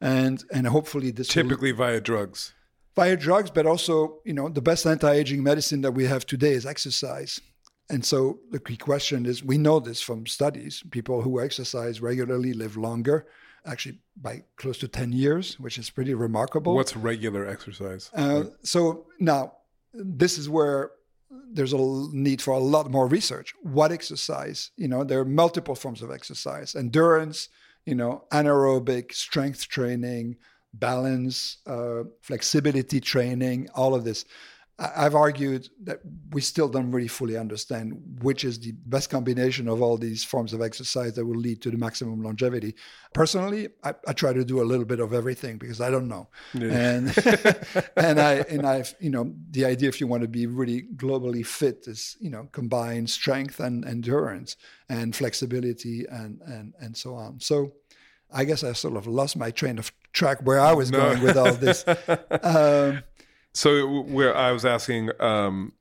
[0.00, 2.54] and and hopefully this typically will, via drugs.
[2.96, 6.66] Via drugs, but also, you know, the best anti-aging medicine that we have today is
[6.66, 7.40] exercise.
[7.90, 12.52] And so the key question is we know this from studies people who exercise regularly
[12.52, 13.26] live longer.
[13.66, 16.74] actually by close to 10 years, which is pretty remarkable.
[16.74, 18.10] What's regular exercise?
[18.14, 19.52] Uh, so now,
[19.92, 20.92] this is where
[21.52, 21.78] there's a
[22.12, 23.54] need for a lot more research.
[23.62, 24.70] What exercise?
[24.76, 27.48] You know, there are multiple forms of exercise: endurance,
[27.86, 30.36] you know, anaerobic, strength training,
[30.74, 34.24] balance, uh, flexibility training, all of this.
[34.80, 39.82] I've argued that we still don't really fully understand which is the best combination of
[39.82, 42.74] all these forms of exercise that will lead to the maximum longevity.
[43.12, 46.28] Personally, I, I try to do a little bit of everything because I don't know.
[46.54, 46.72] Yeah.
[46.72, 47.18] And
[47.96, 51.44] and I and I've you know the idea if you want to be really globally
[51.44, 54.56] fit is you know combine strength and endurance
[54.88, 57.38] and flexibility and and and so on.
[57.40, 57.72] So
[58.32, 60.98] I guess I sort of lost my train of track where I was no.
[60.98, 61.84] going with all this.
[62.42, 63.02] Um,
[63.52, 65.72] so where I was asking um,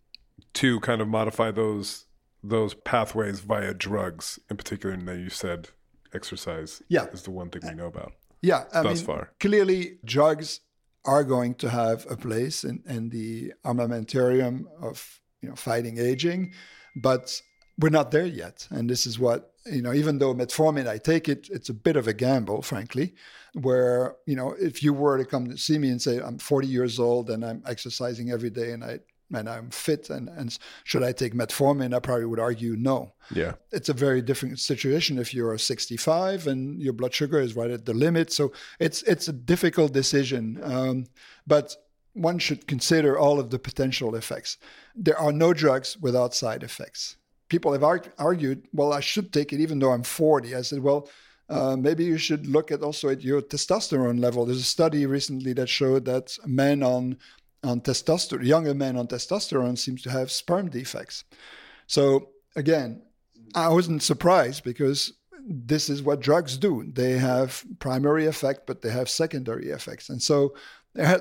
[0.55, 2.05] to kind of modify those
[2.43, 5.69] those pathways via drugs, in particular, and then you said
[6.13, 6.81] exercise.
[6.87, 8.13] Yeah, is the one thing we know about.
[8.41, 9.31] Yeah, I thus mean, far.
[9.39, 10.61] Clearly, drugs
[11.05, 16.53] are going to have a place in, in the armamentarium of you know fighting aging,
[16.95, 17.41] but
[17.77, 18.67] we're not there yet.
[18.69, 19.93] And this is what you know.
[19.93, 23.13] Even though metformin, I take it, it's a bit of a gamble, frankly
[23.53, 26.67] where you know if you were to come to see me and say i'm 40
[26.67, 28.99] years old and i'm exercising every day and i
[29.33, 31.95] and i'm fit and, and should i take metformin?
[31.95, 33.13] I probably would argue no.
[33.31, 33.53] Yeah.
[33.71, 37.85] It's a very different situation if you're 65 and your blood sugar is right at
[37.85, 38.31] the limit.
[38.31, 41.05] So it's it's a difficult decision um,
[41.45, 41.75] but
[42.13, 44.57] one should consider all of the potential effects.
[44.95, 47.15] There are no drugs without side effects
[47.49, 51.09] people have argued well i should take it even though i'm 40 i said well
[51.49, 54.45] uh, maybe you should look at also at your testosterone level.
[54.45, 57.17] There's a study recently that showed that men on
[57.61, 61.25] on testosterone, younger men on testosterone, seems to have sperm defects.
[61.87, 63.01] So again,
[63.53, 65.11] I wasn't surprised because
[65.45, 66.89] this is what drugs do.
[66.93, 70.53] They have primary effect, but they have secondary effects, and so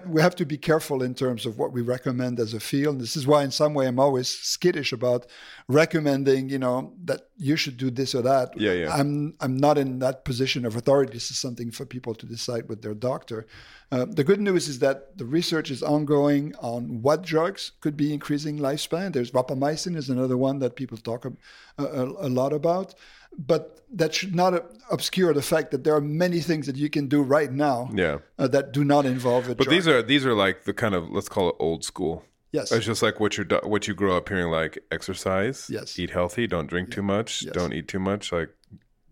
[0.06, 3.00] we have to be careful in terms of what we recommend as a field.
[3.00, 5.26] This is why, in some way, I'm always skittish about
[5.68, 8.58] recommending, you know, that you should do this or that.
[8.58, 8.94] Yeah, yeah.
[8.94, 11.12] I'm I'm not in that position of authority.
[11.12, 13.46] This is something for people to decide with their doctor.
[13.90, 18.12] Uh, the good news is that the research is ongoing on what drugs could be
[18.12, 19.12] increasing lifespan.
[19.12, 21.32] There's rapamycin is another one that people talk a,
[21.78, 22.94] a, a lot about
[23.38, 27.06] but that should not obscure the fact that there are many things that you can
[27.06, 28.18] do right now yeah.
[28.38, 31.08] Uh, that do not involve a but these are these are like the kind of
[31.10, 32.24] let's call it old school.
[32.50, 32.72] Yes.
[32.72, 35.98] It's just like what you what you grow up hearing like exercise yes.
[35.98, 36.94] eat healthy don't drink yeah.
[36.96, 37.52] too much yes.
[37.54, 38.50] don't eat too much like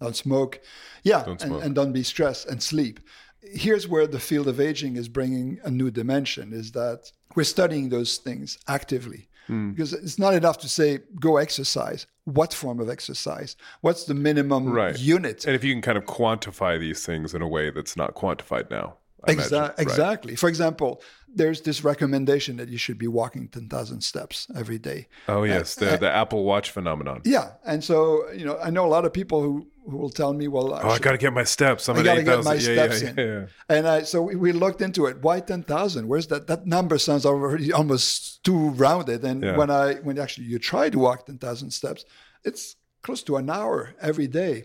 [0.01, 0.61] don't smoke.
[1.05, 3.01] Yeah don't and, and don't be stressed and sleep.
[3.41, 7.91] Here's where the field of aging is bringing a new dimension is that we're studying
[7.91, 9.75] those things actively Mm.
[9.75, 12.07] Because it's not enough to say, go exercise.
[12.25, 13.57] What form of exercise?
[13.81, 14.99] What's the minimum right.
[14.99, 15.47] unit?
[15.47, 18.71] And if you can kind of quantify these things in a way that's not quantified
[18.71, 18.97] now.
[19.29, 20.33] Exa- exactly.
[20.33, 20.39] Right.
[20.39, 21.03] For example,
[21.37, 25.07] there's this recommendation that you should be walking 10,000 steps every day.
[25.29, 25.75] Oh, yes.
[25.75, 27.21] The, the Apple Watch phenomenon.
[27.25, 27.53] Yeah.
[27.65, 30.49] And so, you know, I know a lot of people who, who will tell me,
[30.49, 31.89] well, oh, I got to get my steps.
[31.89, 33.17] I'm I got to get my yeah, steps yeah, in.
[33.19, 35.21] Yeah, and I, so we, we, looked into it.
[35.21, 36.09] Why 10,000?
[36.09, 36.47] Where's that?
[36.47, 39.23] That number sounds already almost too rounded.
[39.23, 42.07] And when I, when actually you try to walk 10,000 steps,
[42.45, 44.65] it's close to an hour every day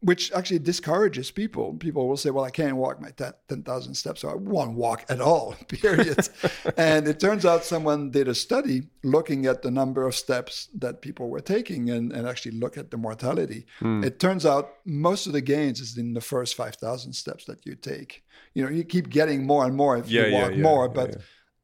[0.00, 1.74] which actually discourages people.
[1.74, 5.04] People will say, "Well, I can't walk my ten thousand steps, so I won't walk
[5.08, 6.28] at all." Period.
[6.76, 11.02] and it turns out someone did a study looking at the number of steps that
[11.02, 13.66] people were taking, and, and actually look at the mortality.
[13.80, 14.04] Mm.
[14.04, 17.66] It turns out most of the gains is in the first five thousand steps that
[17.66, 18.22] you take.
[18.54, 20.88] You know, you keep getting more and more if yeah, you walk yeah, yeah, more,
[20.88, 21.16] but.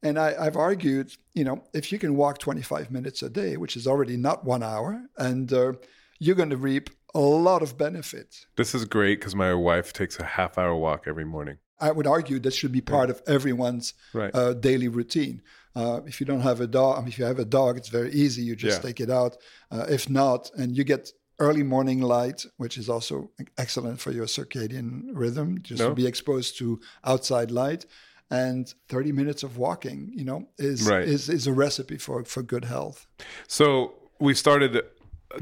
[0.03, 3.75] And I, have argued, you know, if you can walk 25 minutes a day, which
[3.75, 5.73] is already not one hour, and uh,
[6.19, 8.45] you're going to reap a lot of benefits.
[8.57, 11.57] This is great because my wife takes a half hour walk every morning.
[11.79, 13.15] I would argue that should be part yeah.
[13.15, 14.33] of everyone's right.
[14.35, 15.41] uh, daily routine.
[15.75, 17.89] Uh, if you don't have a dog, I mean, if you have a dog, it's
[17.89, 18.43] very easy.
[18.43, 18.87] You just yeah.
[18.87, 19.37] take it out.
[19.71, 24.25] Uh, if not, and you get early morning light, which is also excellent for your
[24.25, 25.89] circadian rhythm, just no.
[25.89, 27.85] to be exposed to outside light.
[28.31, 31.07] And 30 minutes of walking, you know, is right.
[31.07, 33.05] is, is a recipe for, for good health.
[33.47, 34.81] So we started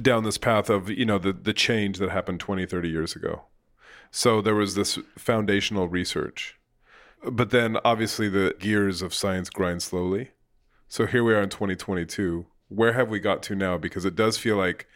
[0.01, 3.43] down this path of you know the the change that happened 20 30 years ago.
[4.11, 6.57] So there was this foundational research
[7.31, 10.31] but then obviously the gears of science grind slowly.
[10.87, 13.77] So here we are in 2022 where have we got to now?
[13.77, 14.87] Because it does feel like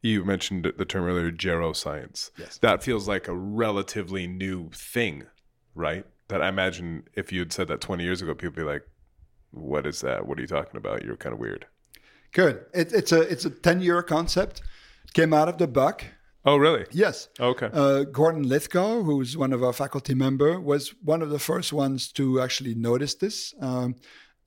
[0.00, 2.30] you mentioned the term earlier geroscience.
[2.38, 2.58] Yes.
[2.58, 5.26] that feels like a relatively new thing
[5.74, 6.04] right?
[6.28, 8.86] That i imagine if you had said that 20 years ago people would be like
[9.52, 10.26] what is that?
[10.26, 11.04] What are you talking about?
[11.04, 11.66] You're kind of weird
[12.32, 12.64] Good.
[12.72, 14.62] It, it's a it's a ten year concept.
[15.04, 16.04] It came out of the buck.
[16.44, 16.86] Oh, really?
[16.90, 17.28] Yes.
[17.38, 17.68] Okay.
[17.70, 22.10] Uh, Gordon Lithgow, who's one of our faculty member, was one of the first ones
[22.12, 23.52] to actually notice this.
[23.60, 23.96] Um,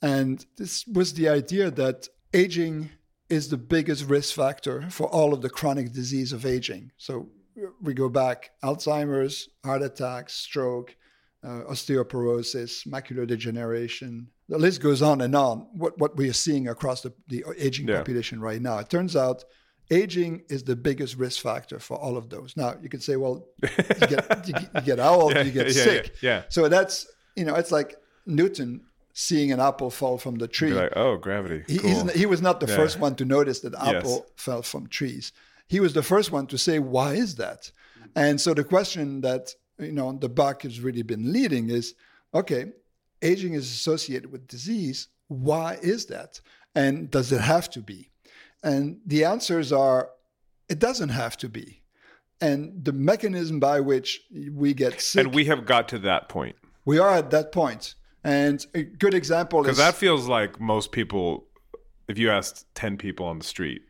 [0.02, 2.90] and this was the idea that aging
[3.30, 6.92] is the biggest risk factor for all of the chronic disease of aging.
[6.98, 7.30] So
[7.82, 10.96] we go back Alzheimer's, heart attacks, stroke,
[11.44, 14.30] uh, osteoporosis, macular degeneration.
[14.54, 15.56] The list goes on and on.
[15.74, 17.98] What, what we are seeing across the, the aging Yeah.
[17.98, 18.78] population right now.
[18.78, 19.44] It turns out
[19.90, 22.56] aging is the biggest risk factor for all of those.
[22.56, 26.04] Now, you could say, well, you get, you, get old, you get yeah, sick.
[26.22, 26.30] Yeah.
[26.30, 26.42] yeah.
[26.50, 27.96] So that's, you know, it's like
[28.28, 28.82] Newton
[29.14, 30.72] seeing an apple fall from the tree.
[30.72, 31.64] Like, oh, gravity.
[31.68, 31.90] He, cool.
[31.90, 32.76] he's, he was not the Yeah.
[32.76, 33.96] first one to notice that Yes.
[33.96, 35.32] apple fell from trees.
[35.68, 37.72] He was the first one to say, "Why is that?"
[38.16, 41.96] And so the question that you know the buck has really been leading is,
[42.36, 42.64] okay,
[43.24, 45.08] aging is associated with disease.
[45.28, 46.42] Why is that?
[46.76, 48.12] And does it have to be?
[48.64, 50.10] And the answers are,
[50.70, 51.82] it doesn't have to be.
[52.42, 56.56] And the mechanism by which we get sick, and we have got to that point.
[56.86, 57.96] we are at that point.
[58.24, 61.46] And a good example is Because that feels like most people,
[62.08, 63.82] if you asked 10 people on the street,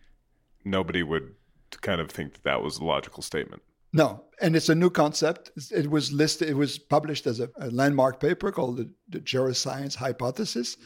[0.66, 1.36] nobody would
[1.82, 3.62] kind of think that that was a logical statement.
[3.94, 5.52] No, and it's a new concept.
[5.72, 6.50] It was listed.
[6.50, 10.78] It was published as a, a landmark paper called the, the geroscience hypothesis.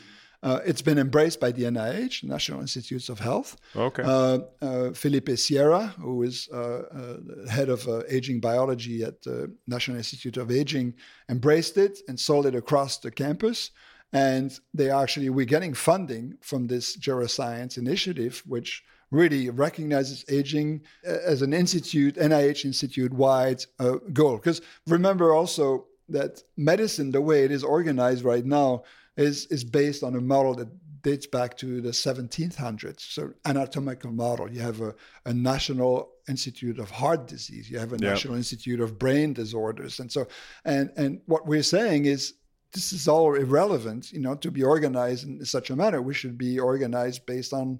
[0.43, 3.57] Uh, it's been embraced by the NIH, National Institutes of Health.
[3.75, 4.03] Okay.
[4.05, 9.51] Uh, uh, Felipe Sierra, who is uh, uh, head of uh, aging biology at the
[9.65, 10.93] National Institute of Aging,
[11.27, 13.71] embraced it and sold it across the campus.
[14.13, 21.41] And they actually, we're getting funding from this geroscience initiative, which really recognizes aging as
[21.41, 24.37] an institute, NIH institute wide uh, goal.
[24.37, 28.83] Because remember also that medicine, the way it is organized right now,
[29.15, 30.69] is, is based on a model that
[31.01, 32.99] dates back to the 1700s.
[32.99, 34.51] So anatomical model.
[34.51, 34.93] You have a,
[35.25, 37.69] a national institute of heart disease.
[37.69, 38.09] You have a Yeah.
[38.09, 39.99] national institute of brain disorders.
[39.99, 40.27] And so,
[40.65, 42.33] and, and what we're saying is
[42.73, 46.01] this is all irrelevant, you know, to be organized in such a manner.
[46.01, 47.79] We should be organized based on,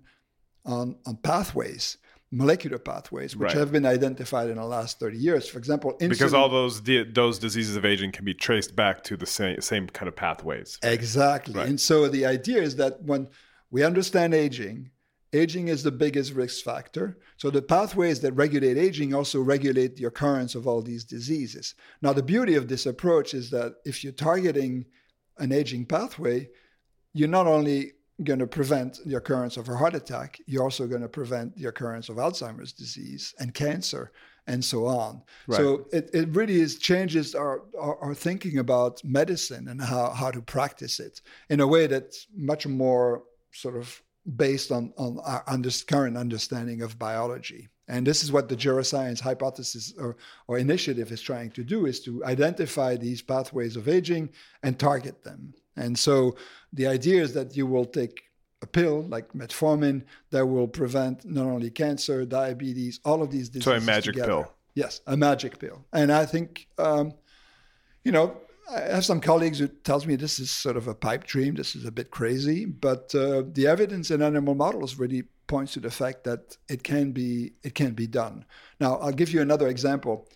[0.68, 1.98] on, on pathways,
[2.32, 3.58] molecular pathways, which Right.
[3.58, 5.48] have been identified in the last 30 years.
[5.48, 9.16] For example, because all those di- those diseases of aging can be traced back to
[9.18, 10.78] the same same kind of pathways.
[10.84, 11.54] Exactly.
[11.56, 11.70] Right.
[11.70, 13.30] And so the idea is that when
[13.72, 14.92] we understand aging,
[15.34, 17.18] aging is the biggest risk factor.
[17.38, 21.76] So the pathways that regulate aging also regulate the occurrence of all these diseases.
[22.02, 24.86] Now, the beauty of this approach is that if you're targeting
[25.38, 26.50] an aging pathway,
[27.14, 31.02] you're not only going to prevent the occurrence of a heart attack, you're also going
[31.02, 34.12] to prevent the occurrence of Alzheimer's disease and cancer
[34.48, 35.22] and so on.
[35.50, 40.32] So it, it really is changes our, our, our thinking about medicine and how, how
[40.32, 44.02] to practice it in a way that's much more sort of
[44.36, 47.68] based on, on our under, current understanding of biology.
[47.90, 52.02] And this is what the geroscience hypothesis or, or initiative is trying to do is
[52.02, 54.30] to identify these pathways of aging
[54.64, 55.54] and target them.
[55.78, 56.36] And so
[56.78, 58.16] the idea is that you will take
[58.62, 59.98] a pill like metformin
[60.32, 63.66] that will prevent not only cancer, diabetes, all of these diseases.
[63.66, 64.28] So a magic together.
[64.44, 64.54] pill.
[64.74, 65.86] Yes, a magic pill.
[66.00, 67.14] And I think, um,
[68.06, 68.28] you know,
[68.70, 71.56] I have some colleagues who tells me this is sort of a pipe dream.
[71.56, 75.80] This is a bit crazy, but uh, the evidence in animal models really points to
[75.80, 78.44] the fact that it can be it can be done.
[78.80, 80.28] Now, I'll give you another example.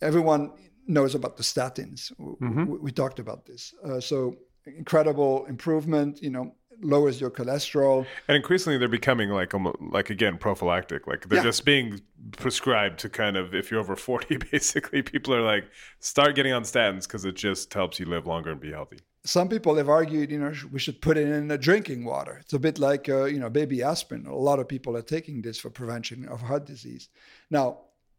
[0.00, 0.52] Everyone
[0.86, 2.00] knows about the statins.
[2.18, 3.74] W- w- We, talked about this.
[3.84, 6.22] Uh, so incredible improvement.
[6.22, 8.06] You know, lowers your cholesterol.
[8.28, 11.06] And increasingly, they're becoming like like again prophylactic.
[11.06, 11.44] Like they're Yeah.
[11.44, 12.00] just being
[12.32, 15.64] prescribed to kind of if you're over forty, basically, people are like
[16.00, 18.98] start getting on statins because it just helps you live longer and be healthy.
[19.24, 22.38] some people have argued, you know, we should put it in the drinking water.
[22.42, 24.24] It's a bit like, uh, you know, baby aspirin.
[24.26, 27.08] A lot of people are taking this for prevention of heart disease.
[27.50, 27.66] Now,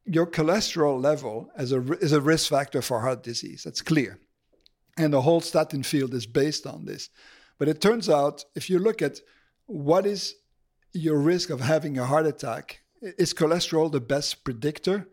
[0.03, 3.63] your cholesterol level is a, is a risk factor for heart disease.
[3.63, 4.19] That's clear.
[4.97, 7.09] And the whole statin field is based on this.
[7.59, 9.19] But it turns out, if you look at
[9.65, 10.35] what is
[10.93, 15.07] your risk of having a heart attack, is cholesterol the best predictor?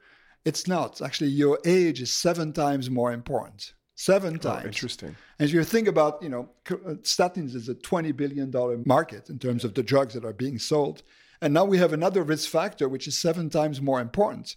[0.44, 1.00] It's not.
[1.00, 3.72] Actually, your age is seven times more important.
[3.96, 4.66] Seven times.
[4.66, 5.16] interesting.
[5.38, 8.52] And if you think about, you know, uh, statins is a $20 billion
[8.84, 11.02] market in terms of the drugs that are being sold.
[11.40, 14.56] And now we have another risk factor, which is seven times more important.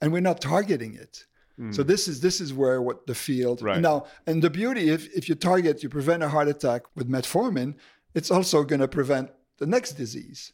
[0.00, 1.26] And we're not targeting it.
[1.58, 1.86] So mm.
[1.86, 3.80] this is this is where what the field Right.
[3.80, 7.74] now and the beauty if if you target you prevent a heart attack with metformin,
[8.14, 10.52] it's also going to prevent the next disease.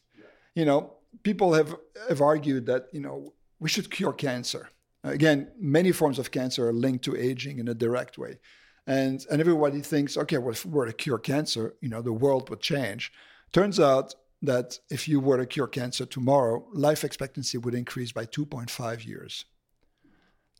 [0.54, 1.76] You know, people have
[2.08, 4.70] have argued that you know we should cure cancer.
[5.02, 8.38] Again, many forms of cancer are linked to aging in a direct way,
[8.86, 12.12] and and everybody thinks, okay, well, if we were to cure cancer, you know, the
[12.12, 13.12] world would change.
[13.52, 18.26] Turns out that if you were to cure cancer tomorrow, life expectancy would increase by
[18.26, 19.44] 2.5 years.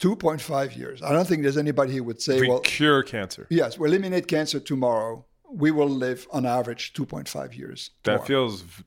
[0.01, 1.03] 2.5 years.
[1.03, 3.47] I don't think there's anybody who would say, we well, cure cancer.
[3.51, 5.25] yes, we eliminate cancer tomorrow.
[5.51, 7.91] We will live on average 2.5 years.
[8.03, 8.27] That more.
[8.27, 8.85] feels v-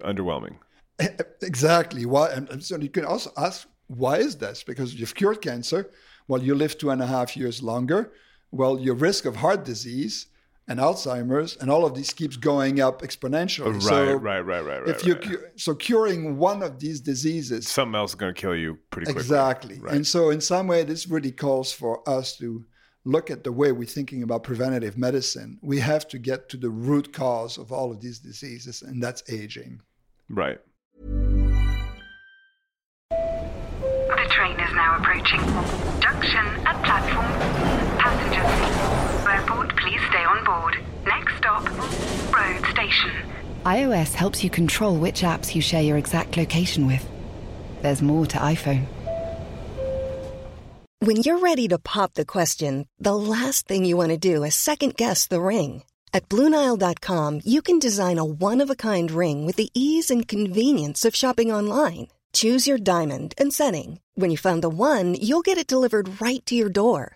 [0.00, 0.56] underwhelming.
[0.98, 2.30] Eh, eh, exactly why.
[2.30, 4.62] And and so you can also ask, why is this?
[4.62, 5.90] Because you've cured cancer.
[6.26, 8.12] Well, you live two and a half years longer.
[8.50, 10.26] Well, your risk of heart disease
[10.68, 13.72] and Alzheimer's and all of this keeps going up exponentially.
[13.74, 14.88] Right, so right, right, right, right.
[14.88, 15.22] if you right.
[15.22, 19.06] cu- so curing one of these diseases something else is going to kill you pretty
[19.06, 19.20] quickly.
[19.22, 19.94] exactly Right.
[19.94, 22.64] and so in some way this really calls for us to
[23.04, 26.70] look at the way we're thinking about preventative medicine we have to get to the
[26.70, 29.80] root cause of all of these diseases and that's aging
[30.28, 30.58] right.
[33.10, 35.40] The train is now approaching.
[36.00, 37.26] Junction at platform.
[38.00, 39.05] Passengers.
[39.28, 40.78] Airport, please stay on board.
[41.04, 41.64] Next stop,
[42.32, 43.10] road station.
[43.64, 47.06] iOS helps you control which apps you share your exact location with.
[47.82, 48.86] There's more to iPhone.
[51.00, 54.54] When you're ready to pop the question, the last thing you want to do is
[54.54, 55.82] second guess the ring.
[56.12, 60.26] At Bluenile.com, you can design a one of a kind ring with the ease and
[60.26, 62.08] convenience of shopping online.
[62.32, 64.00] Choose your diamond and setting.
[64.14, 67.15] When you find the one, you'll get it delivered right to your door.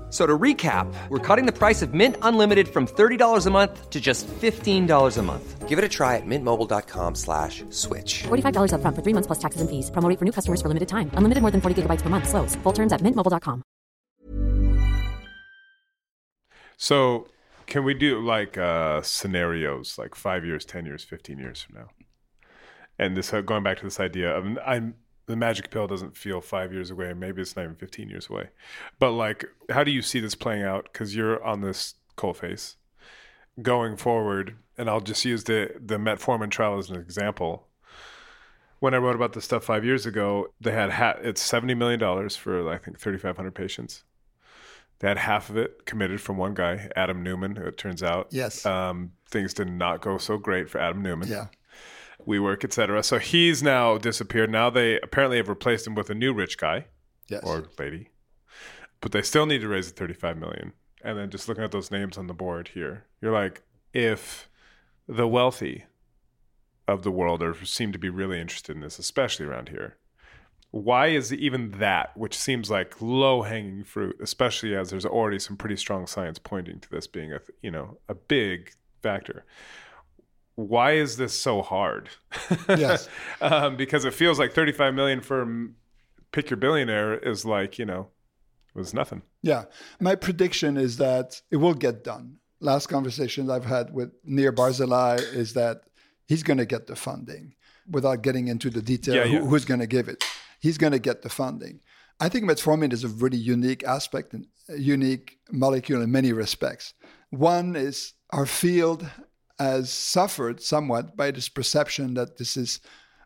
[0.11, 3.89] F- So to recap, we're cutting the price of Mint Unlimited from $30 a month
[3.89, 5.69] to just $15 a month.
[5.69, 8.23] Give it a try at mintmobile.com slash switch.
[8.23, 9.89] $45 upfront for three months plus taxes and fees.
[9.89, 11.09] Promo rate for new customers for limited time.
[11.13, 12.27] Unlimited more than 40 gigabytes per month.
[12.27, 12.55] Slows.
[12.63, 13.63] Full terms at mintmobile.com.
[16.77, 17.27] So,
[17.67, 21.87] can we do like uh, scenarios, like five years, ten years, fifteen years from now?
[22.99, 24.95] And this uh, going back to this idea of I'm
[25.27, 27.13] the magic pill doesn't feel five years away.
[27.13, 28.49] Maybe it's not even fifteen years away.
[28.99, 30.89] But like, how do you see this playing out?
[30.91, 32.75] Because you're on this coal face
[33.61, 37.67] going forward, and I'll just use the the metformin trial as an example.
[38.79, 41.99] When I wrote about this stuff five years ago, they had ha- it's seventy million
[41.99, 44.03] dollars for I think thirty five hundred patients.
[44.99, 47.57] They had half of it committed from one guy, Adam Neumann.
[47.57, 48.65] It turns out, Yes.
[48.67, 51.27] um, things did not go so great for Adam Neumann.
[51.27, 51.47] yeah
[52.25, 53.03] WeWork, etc.
[53.03, 54.49] So he's now disappeared.
[54.51, 56.85] Now they apparently have replaced him with a new rich guy
[57.27, 58.09] yes or lady,
[58.99, 60.73] but they still need to raise the 35 million.
[61.03, 63.63] And then just looking at those names on the board here, you're like,
[63.93, 64.49] if
[65.07, 65.85] the wealthy
[66.87, 69.97] of the world are seem to be really interested in this, especially around here,
[70.71, 75.57] why is even that, which seems like low hanging fruit, especially as there's already some
[75.57, 79.45] pretty strong science pointing to this being a you know a big factor?
[80.55, 82.09] Why is this so hard?
[82.69, 83.07] Yes.
[83.41, 85.69] um, because it feels like 35 million for
[86.31, 88.07] pick your billionaire is like you know
[88.75, 89.21] it was nothing.
[89.41, 89.65] Yeah.
[89.99, 92.37] My prediction is that it will get done.
[92.59, 95.81] Last conversations I've had with Nir Barzilai is that
[96.27, 97.55] he's going to get the funding
[97.89, 100.23] without getting into the detail Yeah, who- who's going to give it.
[100.59, 101.81] He's going to get the funding.
[102.19, 106.93] I think metformin is a really unique aspect and a unique molecule in many respects.
[107.31, 109.09] One is our field
[109.61, 112.79] has suffered somewhat by this perception that this is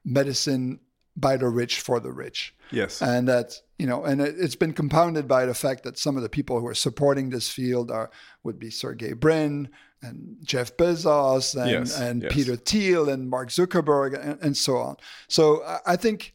[0.04, 0.80] medicine
[1.16, 3.02] by the rich for the rich Yes.
[3.02, 6.24] and that you know and it, it's been compounded by the fact that some of
[6.24, 8.10] the people who are supporting this field are
[8.44, 9.70] would be Sergey Brin
[10.02, 12.34] and Jeff Bezos and, Yes, and yes.
[12.34, 14.96] Peter Thiel and Mark Zuckerberg and, and so on.
[15.28, 16.34] So I think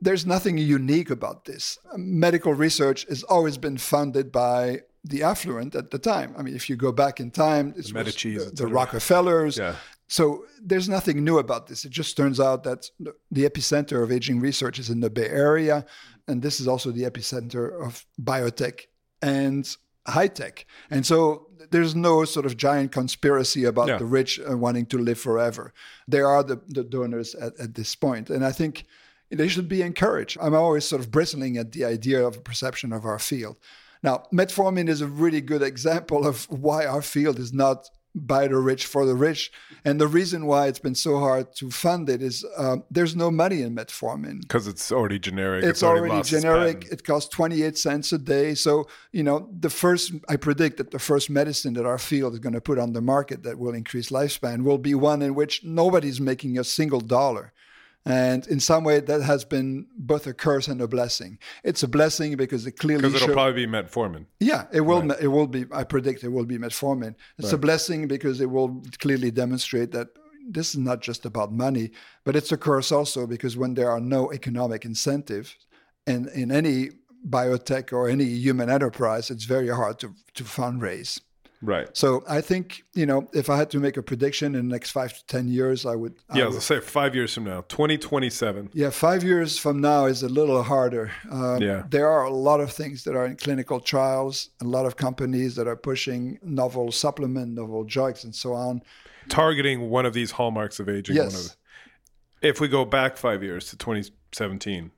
[0.00, 1.78] there's nothing unique about this.
[1.96, 6.34] Medical research has always been funded by the affluent at the time.
[6.38, 8.70] I mean, if you go back in time, Medicis, the, the cetera.
[8.70, 9.58] Rockefellers.
[9.58, 9.74] Yeah.
[10.08, 11.84] So there's nothing new about this.
[11.84, 15.28] It just turns out that the- the epicenter of aging research is in the Bay
[15.28, 15.84] Area,
[16.28, 18.82] and this is also the epicenter of biotech
[19.20, 19.76] and
[20.06, 20.66] high tech.
[20.90, 23.98] And so there's no sort of giant conspiracy about Yeah.
[23.98, 25.72] the rich uh, wanting to live forever.
[26.06, 28.28] They are the, the donors at, at this point.
[28.30, 28.84] And I think
[29.30, 30.36] they should be encouraged.
[30.40, 33.56] I'm always sort of bristling at the idea of a perception of our field.
[34.02, 38.56] Now, metformin is a really good example of why our field is not by the
[38.56, 39.50] rich for the rich.
[39.84, 43.30] And the reason why it's been so hard to fund it is uh, there's no
[43.30, 44.42] money in metformin.
[44.42, 45.64] Because it's already generic.
[45.64, 46.86] It's, already, generic.
[46.90, 48.54] It costs 28 cents a day.
[48.54, 52.38] So, you know, the first, I predict that the first medicine that our field is
[52.38, 55.64] going to put on the market that will increase lifespan will be one in which
[55.64, 57.52] nobody's making a single dollar.
[58.04, 61.38] And in some way, that has been both a curse and a blessing.
[61.62, 64.26] It's a blessing because it clearly because it'll show- probably be metformin.
[64.40, 65.08] yeah, it will.
[65.12, 65.66] It will be.
[65.72, 67.14] I predict it will be metformin.
[67.38, 70.08] It's a blessing because it will clearly demonstrate that
[70.48, 71.92] this is not just about money,
[72.24, 75.54] but it's a curse also because when there are no economic incentives,
[76.04, 76.90] and in any
[77.28, 81.20] biotech or any human enterprise, it's very hard to to fundraise.
[81.64, 81.88] Right.
[81.96, 84.90] So I think you know if I had to make a prediction in the next
[84.90, 86.14] five to ten years, I would.
[86.34, 88.70] Yeah, I would- let's say five years from now, 2027.
[88.72, 91.12] yeah, five years from now is a little harder.
[91.30, 91.84] Um, Yeah.
[91.88, 95.54] There are a lot of things that are in clinical trials, a lot of companies
[95.54, 98.82] that are pushing novel supplement, novel drugs, and so on.
[99.28, 101.14] Targeting one of these hallmarks of aging.
[101.16, 101.50] Yes.
[101.50, 101.56] of,
[102.42, 104.90] if we go back five years to 2017,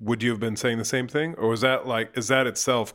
[0.00, 1.34] would you have been saying the same thing?
[1.36, 2.94] Or was that like, is that itself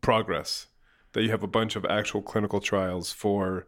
[0.00, 0.66] progress?
[1.12, 3.66] That you have a bunch of actual clinical trials for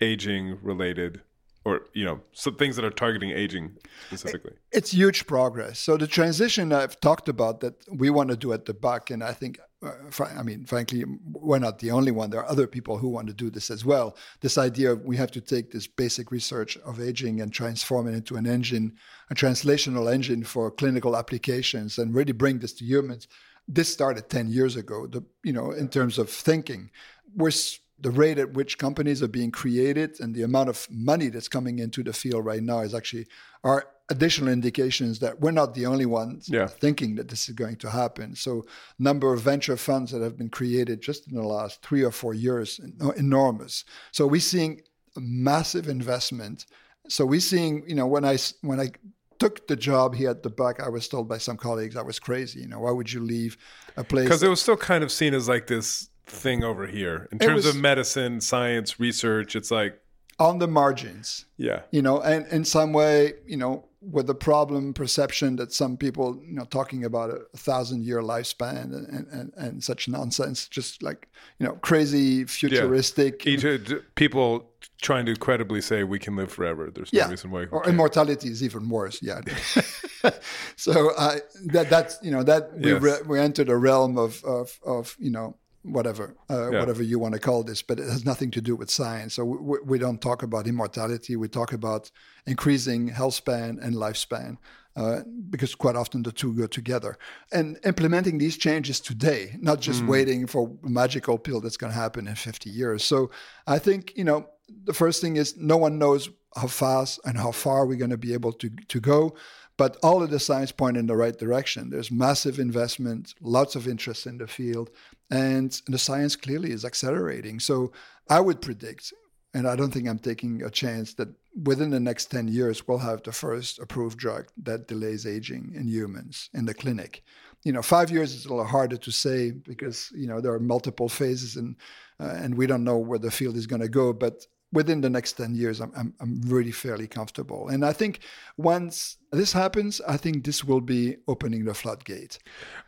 [0.00, 1.22] aging related
[1.66, 4.52] or, you know, some things that are targeting aging specifically?
[4.70, 5.80] It's huge progress.
[5.80, 9.24] So the transition I've talked about that we want to do at the Buck and
[9.24, 9.90] I think, uh,
[10.36, 12.30] I mean, frankly, we're not the only one.
[12.30, 14.16] There are other people who want to do this as well.
[14.42, 18.14] This idea of we have to take this basic research of aging and transform it
[18.14, 18.94] into an engine,
[19.28, 23.26] a translational engine for clinical applications, and really bring this to humans.
[23.68, 25.06] This started ten years ago.
[25.06, 26.90] The you know, in terms of thinking,
[27.34, 27.50] we're
[27.98, 31.78] the rate at which companies are being created and the amount of money that's coming
[31.78, 33.26] into the field right now is actually
[33.64, 36.66] are additional indications that we're not the only ones Yeah.
[36.66, 38.36] thinking that this is going to happen.
[38.36, 38.66] So
[38.98, 42.34] number of venture funds that have been created just in the last three or four
[42.34, 43.84] years, en- uh, enormous.
[44.12, 44.82] So we're seeing
[45.16, 46.66] massive investment.
[47.08, 48.90] So we're seeing, you know, when I when I
[49.38, 52.18] took the job here at the Buck, I was told by some colleagues I was
[52.18, 52.60] crazy.
[52.60, 53.56] You know, why would you leave
[53.96, 54.24] a place?
[54.24, 57.64] Because it was still kind of seen as like this thing over here in terms
[57.64, 59.54] was- of medicine, science, research.
[59.56, 60.00] It's like,
[60.38, 61.46] on the margins.
[61.56, 61.80] yeah.
[61.90, 66.40] you know and in some way you know with the problem perception that some people
[66.46, 71.28] you know talking about a, thousand year lifespan and, and, and, such nonsense just like
[71.58, 73.78] you know crazy futuristic Each, uh,
[74.14, 74.70] people
[75.00, 76.90] trying to credibly say we can live forever.
[76.94, 77.60] There's no yeah reason why.
[77.60, 77.94] we or can't.
[77.94, 79.40] immortality is even worse yeah
[80.76, 83.02] so uh, that that's you know that we Yes.
[83.02, 85.56] re- we entered a realm of of of you know
[85.92, 86.80] whatever uh, Yeah.
[86.80, 89.34] whatever you want to call this but it has nothing to do with science.
[89.34, 91.36] So we, we don't talk about immortality.
[91.36, 92.10] We talk about
[92.46, 94.58] increasing health span and lifespan
[94.96, 95.20] uh,
[95.50, 97.18] because quite often the two go together.
[97.52, 101.98] And implementing these changes today not just waiting for a magical pill that's going to
[101.98, 103.04] happen in 50 years.
[103.04, 103.30] So
[103.66, 104.46] i think you know
[104.84, 108.16] the first thing is no one knows how fast and how far we're going to
[108.16, 109.36] be able to, to go
[109.76, 111.90] but all of the signs point in the right direction.
[111.90, 114.90] There's massive investment, lots of interest in the field,
[115.30, 117.60] and the science clearly is accelerating.
[117.60, 117.92] So
[118.28, 119.12] I would predict,
[119.54, 121.28] and I don't think I'm taking a chance, that
[121.64, 125.88] within the next 10 years, we'll have the first approved drug that delays aging in
[125.88, 127.22] humans in the clinic.
[127.64, 130.60] You know, five years is a little harder to say because, you know, there are
[130.60, 131.76] multiple phases and,
[132.20, 134.12] uh, and we don't know where the field is going to go.
[134.12, 137.68] But within the next 10 years, I'm, I'm, I'm really fairly comfortable.
[137.68, 138.20] And I think
[138.56, 142.38] once this happens, I think this will be opening the floodgate.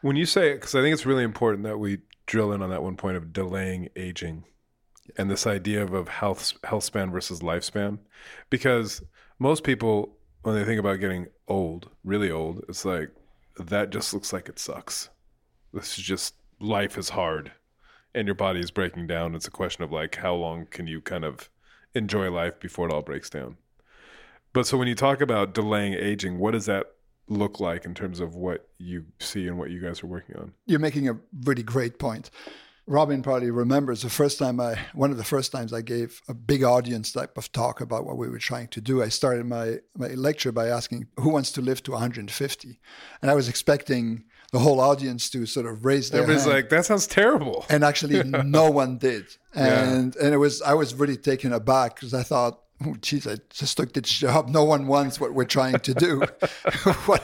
[0.02, 1.98] When you say, because I think it's really important that we
[2.28, 4.44] drill in on that one point of delaying aging
[5.16, 7.98] and this idea of, of health health span versus lifespan,
[8.50, 9.02] because
[9.38, 13.10] most people when they think about getting old, really old, it's like
[13.58, 15.08] that just looks like it sucks.
[15.72, 17.50] This is just life is hard,
[18.14, 19.34] and your body is breaking down.
[19.34, 21.50] It's a question of like how long can you kind of
[21.94, 23.56] enjoy life before it all breaks down.
[24.52, 26.92] But so when you talk about delaying aging, what does that
[27.28, 30.52] look like in terms of what you see and what you guys are working on?
[30.66, 32.30] You're making a really great point.
[32.86, 36.32] Robin probably remembers the first time I, one of the first times I gave a
[36.32, 39.02] big audience type of talk about what we were trying to do.
[39.02, 42.80] I started my, my lecture by asking, who wants to live to 150?
[43.20, 46.54] And I was expecting the whole audience to sort of raise their Everybody's hand.
[46.56, 47.66] like, that sounds terrible.
[47.68, 49.84] and actually no one did Yeah.
[49.90, 53.36] and and it was i was really taken aback because i thought Oh, geez i
[53.50, 54.48] just took this job.
[54.48, 56.22] No one wants what we're trying to do.
[57.06, 57.22] What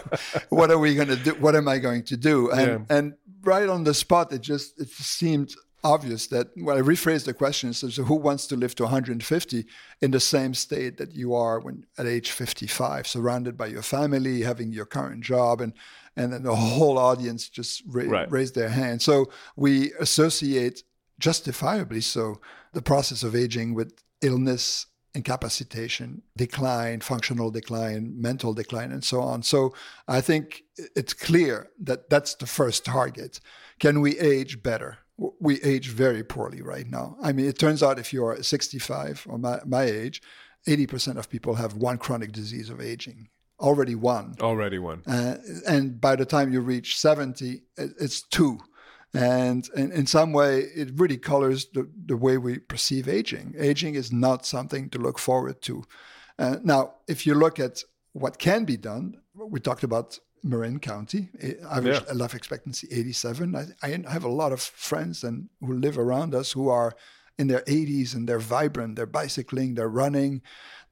[0.49, 1.33] what are we going to do?
[1.35, 2.51] What am i going to do?
[2.51, 2.97] And Yeah.
[2.97, 7.35] and right on the spot it just it seemed obvious that when i rephrased the
[7.35, 7.73] question.
[7.75, 9.67] So, so who wants to live to 150
[10.01, 14.43] in the same state that you are when at age 55 surrounded by your family
[14.43, 15.61] having your current job?
[15.61, 15.73] And
[16.17, 18.31] and then the whole audience just ra- Right.
[18.31, 19.03] raised their hand.
[19.03, 20.83] So we associate
[21.19, 22.41] justifiably so
[22.73, 29.43] the process of aging with illness, incapacitation, decline, functional decline, mental decline, and so on.
[29.43, 29.75] So
[30.09, 30.63] I think
[30.97, 33.41] it's clear that that's the first target.
[33.79, 34.99] Can we age better?
[35.41, 37.17] We age very poorly right now.
[37.23, 40.21] I mean, it turns out if you're 65 or my, my age,
[40.67, 43.29] 80% of people have one chronic disease of aging
[43.61, 44.35] already one.
[44.41, 45.03] Already one.
[45.07, 45.37] Uh,
[45.67, 48.59] and by the time you reach 70, it's two.
[49.15, 53.55] And in, in some way, it really colors the, the way we perceive aging.
[53.57, 55.85] Aging is not something to look forward to.
[56.39, 61.31] Uh, now, if you look at what can be done, we talked about Marin County,
[61.71, 62.13] average yeah.
[62.13, 63.57] life expectancy 87.
[63.57, 66.95] I, I have a lot of friends and who live around us who are
[67.39, 70.43] in their 80s and they're vibrant, they're bicycling, they're running,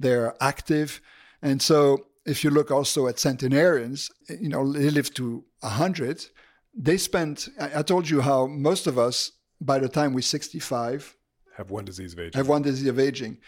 [0.01, 1.01] they're active.
[1.43, 6.27] And so if you look also at centenarians, you know, they live to 100.
[6.75, 11.17] They spend, I told you how most of us, by the time we're 65,
[11.57, 12.39] have one disease of aging.
[12.39, 13.39] Have one disease of aging.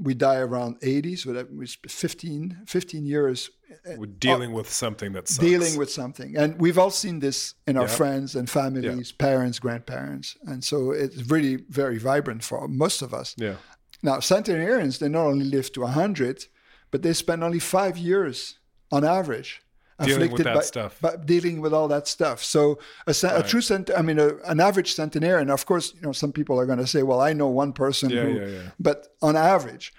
[0.00, 3.50] We die around 80, so that was 15, 15 years.
[3.86, 7.54] Uh, we're dealing uh, with something that's dealing with something, and we've all seen this
[7.66, 7.88] in our yeah.
[7.88, 9.26] friends and families, yeah.
[9.26, 13.34] parents, grandparents, and so it's really very vibrant for most of us.
[13.36, 13.56] Yeah.
[14.02, 16.46] Now, centenarians, they not only live to 100,
[16.90, 18.58] but they spend only five years
[18.92, 19.62] on average
[20.06, 22.42] dealing with that by, stuff, by dealing with all that stuff.
[22.42, 23.46] So a, right.
[23.46, 25.50] true cent, I mean, a, an average centenarian.
[25.50, 28.10] Of course, you know, some people are going to say, "Well, I know one person
[28.10, 28.70] yeah, who," yeah, yeah.
[28.78, 29.92] but on average,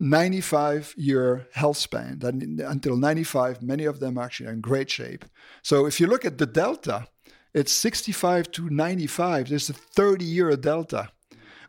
[0.00, 2.20] 95 year health span.
[2.22, 5.24] until 95, many of them actually are in great shape.
[5.62, 7.06] So if you look at the delta,
[7.54, 9.48] it's 65 to 95.
[9.48, 11.10] There's a 30 year delta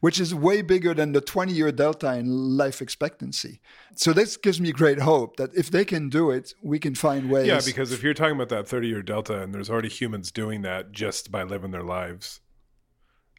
[0.01, 3.61] which is way bigger than the 20 year delta in life expectancy.
[3.95, 7.29] So this gives me great hope that if they can do it, we can find
[7.29, 7.47] ways.
[7.47, 10.61] Yeah, because if you're talking about that 30 year delta and there's already humans doing
[10.61, 12.41] that just by living their lives,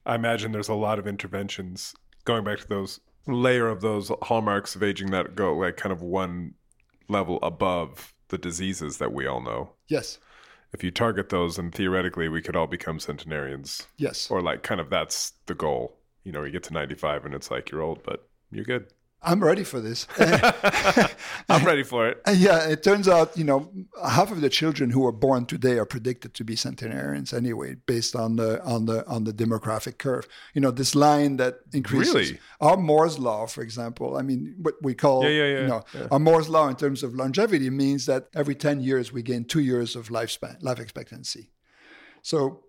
[0.06, 1.94] I imagine there's a lot of interventions
[2.24, 6.00] going back to those layer of those hallmarks of aging that go like kind of
[6.00, 6.54] one
[7.08, 9.72] level above the diseases that we all know.
[9.88, 10.18] Yes.
[10.72, 13.86] If you target those, and theoretically, we could all become centenarians.
[13.96, 14.30] Yes.
[14.30, 17.50] Or like kind of that's the goal you know, you get to 95 and it's
[17.50, 18.86] like you're old, but you're good.
[19.20, 20.06] I'm ready for this.
[21.48, 22.20] I'm ready for it.
[22.34, 23.68] Yeah, it turns out, you know,
[24.06, 28.14] half of the children who are born today are predicted to be centenarians anyway, based
[28.14, 30.28] on the on the on the demographic curve.
[30.54, 32.14] You know, this line that increases.
[32.14, 32.38] Really?
[32.60, 34.16] Our Moore's law, for example.
[34.16, 36.06] I mean, what we call, yeah, yeah, yeah, you know, yeah.
[36.12, 39.60] our Moore's law in terms of longevity means that every 10 years we gain two
[39.60, 41.50] years of lifespan, life expectancy.
[42.22, 42.62] So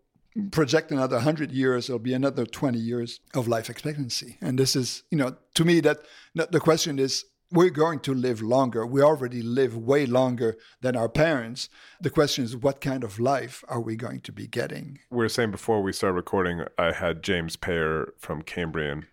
[0.52, 4.38] project another 100 years it'll be another 20 years of life expectancy.
[4.42, 6.00] And this is you know to me that
[6.34, 8.86] the question is we're going to live longer.
[8.86, 11.68] We already live way longer than our parents.
[12.00, 15.00] The question is what kind of life are we going to be getting?
[15.10, 19.06] We were saying before we started recording i had James Peyer from cambrian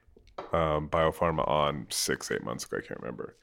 [0.53, 2.79] um, biopharma on six eight months ago.
[2.79, 3.37] I can't remember.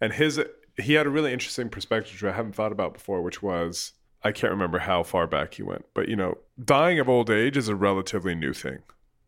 [0.00, 0.40] And his
[0.78, 3.92] he had a really interesting perspective which i haven't thought about before which was
[4.22, 7.56] I can't remember how far back he went, but you know, dying of old age
[7.56, 8.80] is a relatively new thing.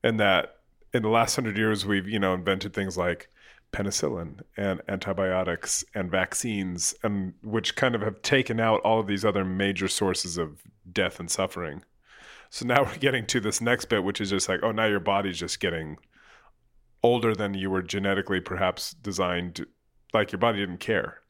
[0.03, 0.57] And that
[0.93, 3.31] in the last hundred years, we've, you know, invented things like
[3.73, 9.25] penicillin and antibiotics and vaccines, and which kind of have taken out all of these
[9.25, 10.63] other major sources of
[10.93, 11.83] death and suffering.
[12.51, 15.01] So now we're getting to this next bit, which is just like, oh, now your
[15.01, 15.97] body's just getting
[17.03, 19.65] older than you were genetically perhaps designed.
[20.13, 21.21] Like your body didn't care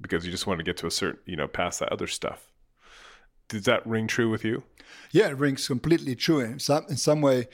[0.00, 2.50] because you just wanted to get to a certain, you know, past that other stuff
[3.48, 4.62] does that ring true with you?
[5.12, 6.40] Yeah, it rings completely true.
[6.40, 7.48] In some in some way,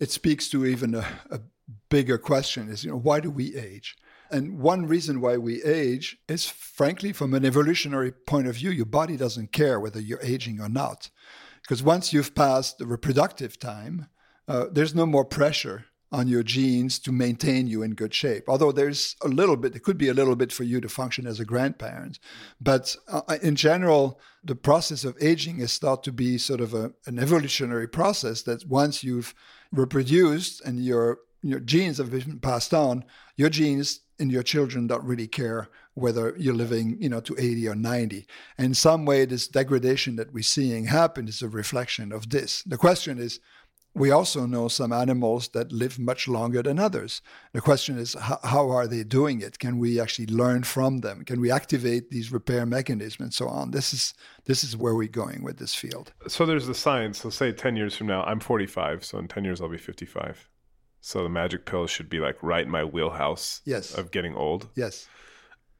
[0.00, 1.40] it speaks to even a, a
[1.88, 3.96] bigger question: is you know why do we age?
[4.30, 8.86] And one reason why we age is, frankly, from an evolutionary point of view, your
[8.86, 11.10] body doesn't care whether you're aging or not,
[11.62, 14.08] because once you've passed the reproductive time,
[14.48, 18.44] uh, there's no more pressure on your genes to maintain you in good shape.
[18.48, 21.26] Although there's a little bit, it could be a little bit for you to function
[21.26, 22.18] as a grandparent.
[22.60, 26.92] But uh, in general, the process of aging is thought to be sort of a,
[27.06, 29.34] an evolutionary process that once you've
[29.72, 33.04] reproduced and your your genes have been passed on,
[33.36, 37.68] your genes and your children don't really care whether you're living, you know, to 80
[37.68, 38.26] or 90.
[38.58, 42.62] And in some way, this degradation that we're seeing happen is a reflection of this.
[42.64, 43.40] The question is,
[43.96, 47.22] we also know some animals that live much longer than others.
[47.54, 49.58] The question is, how, how, are they doing it?
[49.58, 51.24] Can we actually learn from them?
[51.24, 53.70] Can we activate these repair mechanisms and so on?
[53.70, 54.12] This is
[54.44, 56.12] this is where we're going with this field.
[56.28, 57.18] So there's the science.
[57.22, 59.02] So say 10 years from now, I'm 45.
[59.02, 60.46] So in 10 years, I'll be 55.
[61.00, 63.94] So the magic pill should be like right in my wheelhouse yes.
[63.94, 64.68] of getting old.
[64.74, 65.08] Yes.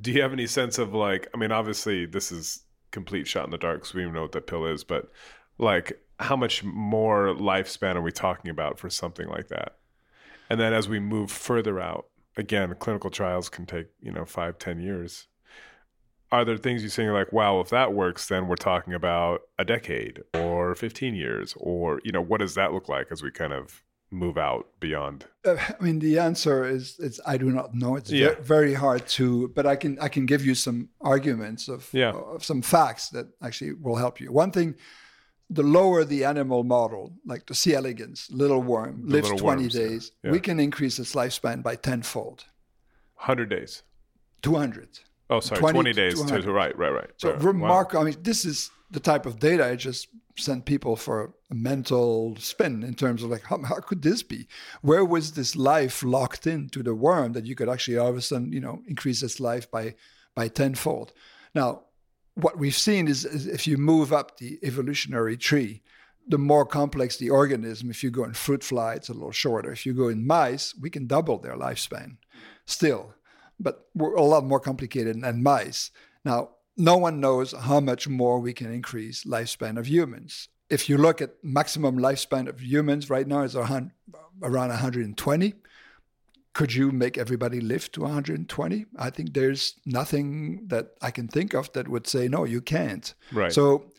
[0.01, 2.63] Do you have any sense of like, I mean, obviously this is
[2.93, 5.11] complete shot in the dark because we don't know what that pill is, but
[5.59, 9.77] like how much more lifespan are we talking about for something like that?
[10.49, 12.07] And then as we move further out,
[12.37, 15.27] again, clinical trials can take, you know, five, ten years.
[16.33, 19.65] Are there things you say like, wow, if that works, then we're talking about a
[19.65, 21.55] decade or 15 years?
[21.57, 25.27] Or, you know, what does that look like as we kind of move out beyond?
[25.45, 27.95] Uh, I mean, the answer is it's I do not know.
[27.97, 28.35] It's Yeah.
[28.41, 32.11] very hard to, but I can I can give you some arguments of, Yeah.
[32.13, 34.33] of some facts that actually will help you.
[34.33, 34.75] One thing,
[35.49, 37.75] the lower the animal model, like the C.
[37.75, 40.33] elegans, little worm, The lives little 20 worms, days, Yeah.
[40.33, 42.45] we can increase its lifespan by tenfold,
[43.17, 43.83] 100 days.
[44.43, 45.01] 200.
[45.31, 46.23] Oh, sorry, 20 20, days.
[46.23, 47.11] To, to, right, right, right.
[47.17, 47.43] So right, right.
[47.45, 47.53] Wow.
[47.53, 48.03] remarkable.
[48.03, 52.37] I mean, this is the type of data I just sent people for a mental
[52.39, 54.47] spin in terms of like, how, how could this be?
[54.83, 58.21] Where was this life locked into the worm that you could actually all of a
[58.21, 59.95] sudden, you know, increase its life by
[60.35, 61.13] by tenfold?
[61.55, 61.83] Now,
[62.37, 65.83] what we've seen is, is if you move up the evolutionary tree,
[66.29, 69.73] the more complex the organism, if you go in fruit fly, it's a little shorter.
[69.73, 72.19] If you go in mice, we can double their lifespan
[72.67, 73.15] still,
[73.59, 75.91] but we're a lot more complicated than mice.
[76.25, 80.49] Now, no one knows how much more we can increase lifespan of humans.
[80.69, 83.93] If you look at maximum lifespan of humans right now is around
[84.41, 85.55] 120.
[86.57, 88.87] Could you make everybody live to 120?
[88.99, 93.13] I think there's nothing that I can think of that would say no, you can't.
[93.31, 93.53] Right.
[93.53, 93.91] So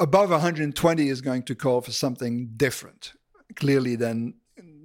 [0.00, 3.12] above 120 is going to call for something different,
[3.54, 4.34] clearly than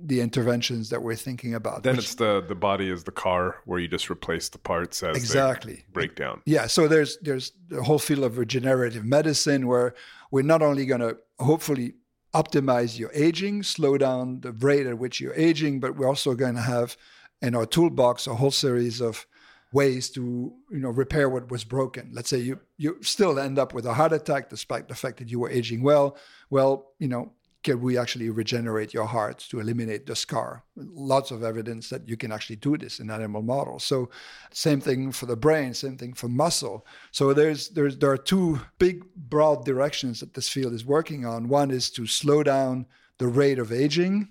[0.06, 1.82] the interventions that we're thinking about.
[1.82, 5.02] Then which- it's the the body is the car where you just replace the parts
[5.02, 5.74] as Exactly.
[5.74, 6.42] they break down.
[6.46, 9.96] Yeah, so there's there's the whole field of regenerative medicine where
[10.32, 11.96] we're not only going to hopefully
[12.34, 16.56] optimize your aging, slow down the rate at which you're aging, but we're also going
[16.56, 16.96] to have
[17.42, 19.26] in our toolbox a whole series of
[19.72, 22.12] ways to you know repair what was broken.
[22.14, 25.30] Let's say you you still end up with a heart attack despite the fact that
[25.30, 26.18] you were aging well.
[26.50, 30.64] Well, you know, can we actually regenerate your heart to eliminate the scar?
[30.78, 33.84] Lots of evidence that you can actually do this in animal models.
[33.84, 34.10] So,
[34.52, 36.86] same thing for the brain, same thing for muscle.
[37.12, 41.50] So there's there's there are two big broad directions that this field is working on.
[41.50, 42.86] One is to slow down
[43.18, 44.30] the rate of aging,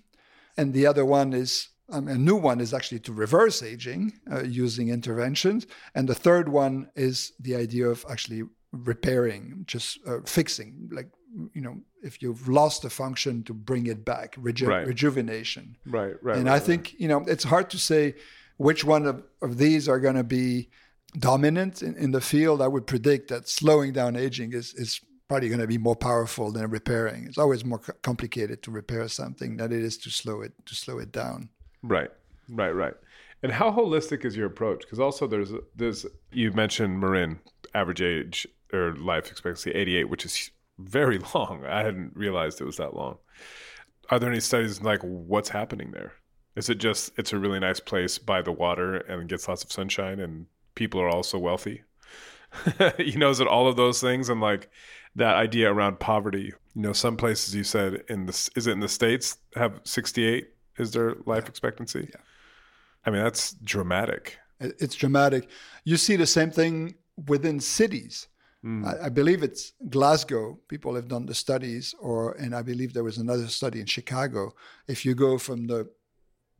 [0.56, 4.42] and the other one is um, a new one is actually to reverse aging uh,
[4.42, 10.88] using interventions, and the third one is the idea of actually repairing, just uh, fixing,
[10.92, 11.10] like
[11.54, 14.86] you know, if you've lost a function to bring it back, reju- Right.
[14.86, 15.76] rejuvenation.
[15.86, 16.36] Right, right.
[16.36, 16.62] and right, I right.
[16.62, 18.14] think you know it's hard to say
[18.56, 20.68] which one of, of these are going to be
[21.18, 22.60] dominant in, in the field.
[22.62, 26.50] I would predict that slowing down aging is is probably going to be more powerful
[26.52, 27.26] than repairing.
[27.26, 30.74] It's always more co- complicated to repair something than it is to slow it to
[30.74, 31.50] slow it down.
[31.82, 32.10] Right,
[32.48, 32.94] right, right.
[33.42, 34.80] And how holistic is your approach?
[34.80, 37.38] Because also there's there's you mentioned Marin
[37.74, 41.64] average age or life expectancy 88, which is very long.
[41.66, 43.18] I hadn't realized it was that long.
[44.10, 46.12] Are there any studies like what's happening there?
[46.56, 49.70] Is it just it's a really nice place by the water and gets lots of
[49.70, 51.82] sunshine and people are also wealthy?
[52.98, 54.70] you know, is it all of those things and like
[55.14, 56.52] that idea around poverty?
[56.74, 60.48] You know, some places you said in the is it in the states have 68
[60.78, 62.08] is their life expectancy?
[62.10, 62.20] Yeah.
[63.04, 64.38] I mean, that's dramatic.
[64.60, 65.48] It's dramatic.
[65.84, 68.28] You see the same thing within cities.
[68.64, 70.58] I, I believe it's Glasgow.
[70.68, 74.52] People have done the studies, or and I believe there was another study in Chicago.
[74.88, 75.88] If you go from the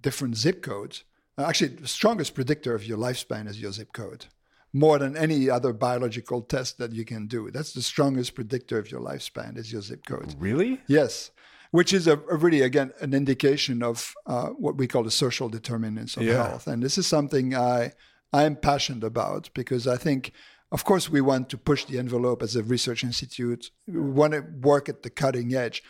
[0.00, 1.04] different zip codes,
[1.36, 4.26] uh, actually, the strongest predictor of your lifespan is your zip code,
[4.72, 7.50] more than any other biological test that you can do.
[7.50, 10.34] That's the strongest predictor of your lifespan is your zip code.
[10.38, 10.80] Really?
[10.86, 11.32] Yes,
[11.72, 15.48] which is a, a really again an indication of uh, what we call the social
[15.48, 16.46] determinants of Yeah.
[16.48, 17.92] health, and this is something I
[18.32, 20.32] I am passionate about because I think,
[20.70, 23.70] of course, we want to push the envelope as a research institute.
[23.86, 25.82] We want to work at the cutting edge,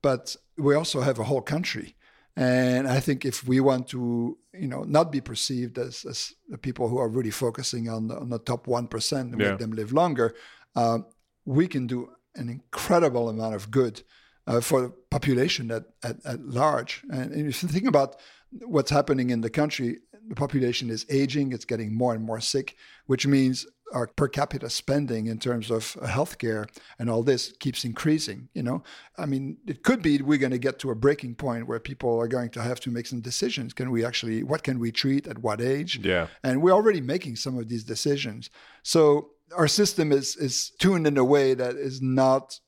[0.00, 1.96] but we also have a whole country.
[2.34, 6.56] And I think if we want to, you know, not be perceived as, as the
[6.56, 9.50] people who are really focusing on the, on the top one percent and Yeah.
[9.50, 10.34] make them live longer,
[10.74, 11.04] um,
[11.44, 14.02] we can do an incredible amount of good
[14.46, 17.02] uh, for the population at, at, at large.
[17.10, 18.16] And if you think about
[18.62, 22.76] what's happening in the country, the population is aging, it's getting more and more sick,
[23.06, 26.66] which means our per capita spending in terms of uh, healthcare
[26.98, 28.48] and all this keeps increasing.
[28.54, 28.82] You know,
[29.16, 32.20] I mean, it could be we're going to get to a breaking point where people
[32.20, 33.72] are going to have to make some decisions.
[33.72, 36.00] Can we actually, what can we treat at what age?
[36.02, 36.28] Yeah.
[36.42, 38.50] And we're already making some of these decisions.
[38.82, 42.58] So our system is is tuned in a way that is not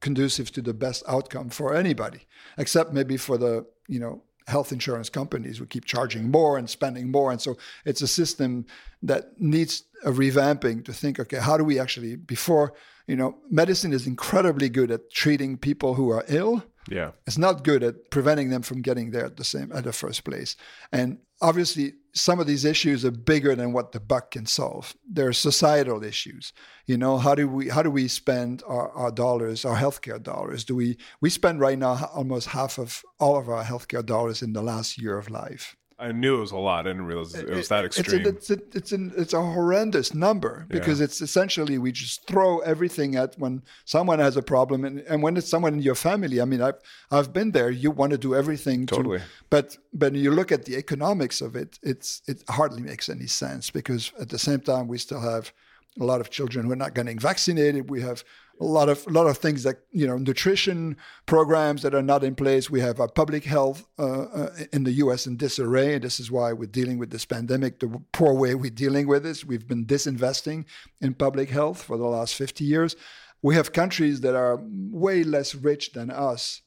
[0.00, 2.26] conducive to the best outcome for anybody,
[2.58, 7.10] except maybe for the you know health insurance companies would keep charging more and spending
[7.10, 7.30] more.
[7.30, 8.66] And so it's a system
[9.02, 12.74] that needs a revamping to think, okay, how do we actually before
[13.06, 16.64] you know medicine is incredibly good at treating people who are ill.
[16.88, 17.12] Yeah.
[17.26, 20.24] It's not good at preventing them from getting there at the same at the first
[20.24, 20.56] place.
[20.92, 24.94] And obviously some of these issues are bigger than what the Buck can solve.
[25.10, 26.52] There are societal issues.
[26.86, 30.64] You know, how do we how do we spend our, our dollars, our healthcare dollars?
[30.64, 34.52] Do we we spend right now almost half of all of our healthcare dollars in
[34.52, 35.76] the last year of life?
[35.98, 36.86] I knew it was a lot.
[36.86, 38.26] I didn't realize it was that extreme.
[38.26, 41.04] It's a, it's a, it's, an, it's a horrendous number because Yeah.
[41.04, 45.36] it's essentially we just throw everything at when someone has a problem and, and when
[45.36, 46.40] it's someone in your family.
[46.40, 46.80] I mean, I've
[47.10, 47.70] I've been there.
[47.70, 49.18] You want to do everything Totally.
[49.18, 53.08] to, but but when you look at the economics of it, it's it hardly makes
[53.08, 55.52] any sense because at the same time we still have
[56.00, 57.88] a lot of children who are not getting vaccinated.
[57.88, 58.24] We have
[58.60, 60.96] a lot of a lot of things that you know nutrition
[61.26, 62.70] programs that are not in place.
[62.70, 65.26] We have our public health uh, uh, in the U.S.
[65.26, 68.70] in disarray, and this is why we're dealing with this pandemic the poor way we're
[68.70, 69.44] dealing with this.
[69.44, 70.64] We've been disinvesting
[71.00, 72.96] in public health for the last 50 years.
[73.42, 76.62] We have countries that are way less rich than us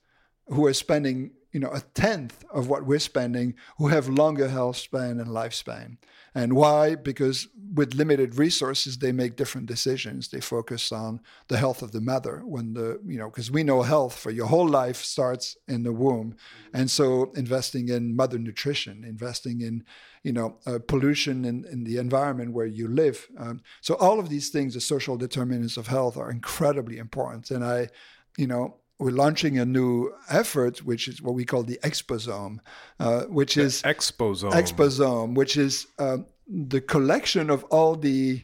[0.48, 4.78] who are spending you know a tenth of what we're spending who have longer health
[4.78, 5.98] span and lifespan
[6.38, 6.94] and why?
[6.94, 10.28] Because with limited resources they make different decisions.
[10.28, 13.82] They focus on the health of the mother when the you know because we know
[13.82, 16.36] health for your whole life starts in the womb.
[16.76, 19.84] And so investing in mother nutrition investing in
[20.24, 24.30] you know uh, pollution in, in the environment where you live um, so all of
[24.30, 27.50] these things the social determinants of health are incredibly important.
[27.50, 27.90] And i
[28.38, 32.60] you know we're launching a new effort, which is what we call the exposome,
[33.00, 34.52] uh, which is exposome.
[34.52, 36.18] exposome, which is uh,
[36.48, 38.44] the collection of all the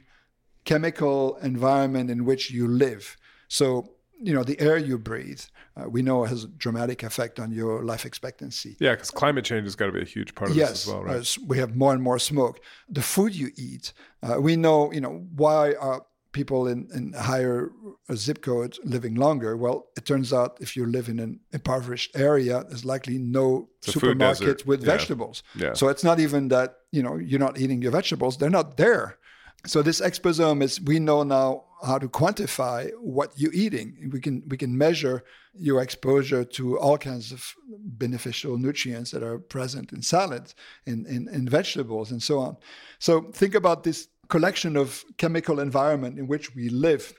[0.65, 3.17] chemical environment in which you live.
[3.47, 5.41] So, you know, the air you breathe,
[5.75, 8.77] uh, we know has a dramatic effect on your life expectancy.
[8.79, 10.93] Yeah, because climate change has got to be a huge part of yes, this as
[10.93, 11.37] well, right?
[11.37, 12.59] uh, we have more and more smoke.
[12.89, 13.91] The food you eat,
[14.21, 17.71] uh, we know, you know, why are people in, in higher
[18.09, 19.55] uh, zip codes living longer?
[19.55, 23.95] Well, it turns out if you live in an impoverished area, there's likely no It's
[23.95, 24.37] a food desert.
[24.37, 24.93] supermarket with Yeah.
[24.97, 25.43] vegetables.
[25.55, 25.73] Yeah.
[25.73, 29.17] So it's not even that, you know, you're not eating your vegetables, they're not there.
[29.65, 34.09] So this exposome is we know now how to quantify what you're eating.
[34.11, 35.23] We can we can measure
[35.67, 37.53] your exposure to all kinds of
[38.05, 40.55] beneficial nutrients that are present in salads,
[40.85, 42.57] in, in, in vegetables, and so on.
[42.99, 47.13] So think about this collection of chemical environment in which we live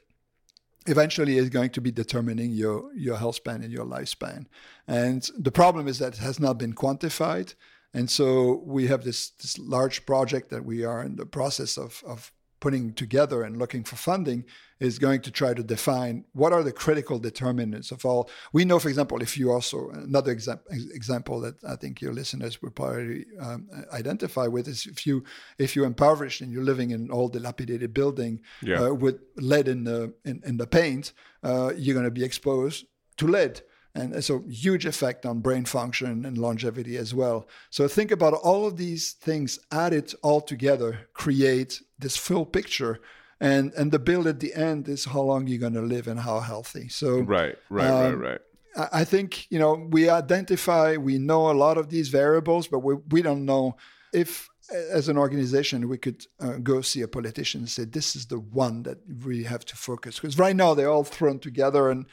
[0.86, 4.46] eventually is going to be determining your, your health span and your lifespan.
[4.88, 7.54] And the problem is that it has not been quantified.
[7.98, 12.02] And so we have this, this large project that we are in the process of,
[12.04, 12.32] of
[12.64, 14.40] putting together and looking for funding
[14.80, 18.22] is going to try to define what are the critical determinants of all.
[18.56, 20.66] We know, for example, if you also, another exam-
[21.00, 23.60] example that I think your listeners will probably um,
[24.00, 25.16] identify with is if, you,
[25.64, 28.32] if you're impoverished and you're living in an old dilapidated building
[28.70, 28.80] Yeah.
[28.84, 29.16] uh, with
[29.50, 30.00] lead in the,
[30.30, 31.04] in, in the paint,
[31.48, 32.80] uh, you're going to be exposed
[33.20, 33.54] to lead.
[33.94, 37.46] And it's a huge effect on brain function and longevity as well.
[37.70, 43.00] So think about all of these things added all together, create this full picture.
[43.40, 46.20] And, and the bill at the end is how long you're going to live and
[46.20, 46.88] how healthy.
[46.88, 48.40] So right, right, um, right, right.
[48.76, 52.80] I I think you know we identify, we know a lot of these variables, but
[52.80, 53.76] we we don't know
[54.12, 54.48] if,
[54.90, 58.38] as an organization, we could uh, go see a politician and say this is the
[58.38, 60.20] one that we have to focus.
[60.20, 62.06] Because right now they're all thrown together, and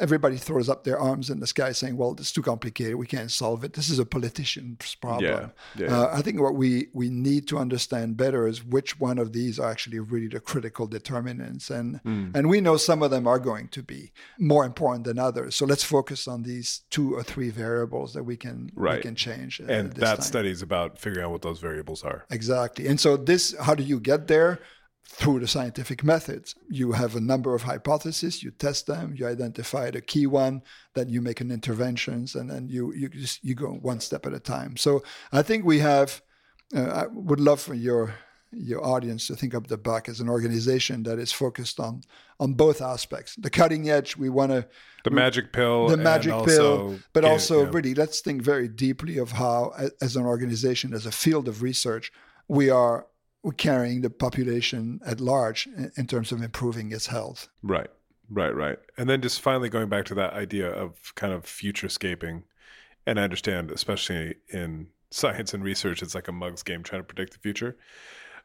[0.00, 2.96] everybody throws up their arms in the sky, saying, "Well, it's too complicated.
[2.96, 3.72] We can't solve it.
[3.74, 5.96] This is a politician's problem." Yeah, yeah.
[6.00, 9.58] Uh, I think what we we need to understand better is which one of these
[9.58, 12.30] are actually really the critical determinants, and Hmm.
[12.34, 15.54] and we know some of them are going to be more important than others.
[15.56, 19.60] So let's focus on these two or three variables that we can we can change.
[19.60, 20.20] uh, And that time.
[20.22, 22.24] study is about figuring out what those variables are.
[22.30, 22.86] Exactly.
[22.86, 24.60] And so this, how do you get there?
[25.10, 26.54] Through the scientific methods.
[26.68, 30.60] You have a number of hypotheses, you test them, you identify the key one,
[30.94, 34.34] then you make an interventions, and then you you just you go one step at
[34.34, 34.76] a time.
[34.76, 35.02] So
[35.32, 36.20] I think we have.
[36.76, 38.14] Uh, I would love for your
[38.52, 42.02] your audience to think of the Buck as an organization that is focused on
[42.38, 43.34] on both aspects.
[43.36, 44.66] The cutting edge, we want to
[45.04, 45.86] The magic pill.
[45.88, 47.70] the and magic also pill, but get- also yeah.
[47.72, 52.12] really let's think very deeply of how, as an organization, as a field of research,
[52.46, 53.04] we're
[53.56, 57.48] carrying the population at large in, terms of improving its health.
[57.62, 57.90] Right,
[58.28, 58.78] right, right.
[58.96, 62.42] And then just finally going back to that idea of kind of futurescaping.
[63.06, 67.06] And I understand, especially in science and research, it's like a mug's game trying to
[67.06, 67.76] predict the future.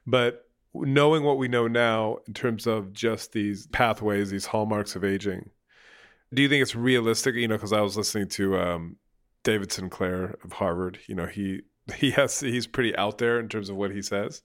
[0.06, 5.04] But knowing what we know now in terms of just these pathways, these hallmarks of
[5.04, 5.50] aging,
[6.34, 7.36] do you think it's realistic?
[7.36, 8.96] You know, because I was listening to um,
[9.44, 11.00] David Sinclair of Harvard.
[11.08, 11.62] You know, he
[11.98, 14.42] he he's pretty out there in terms of what he says,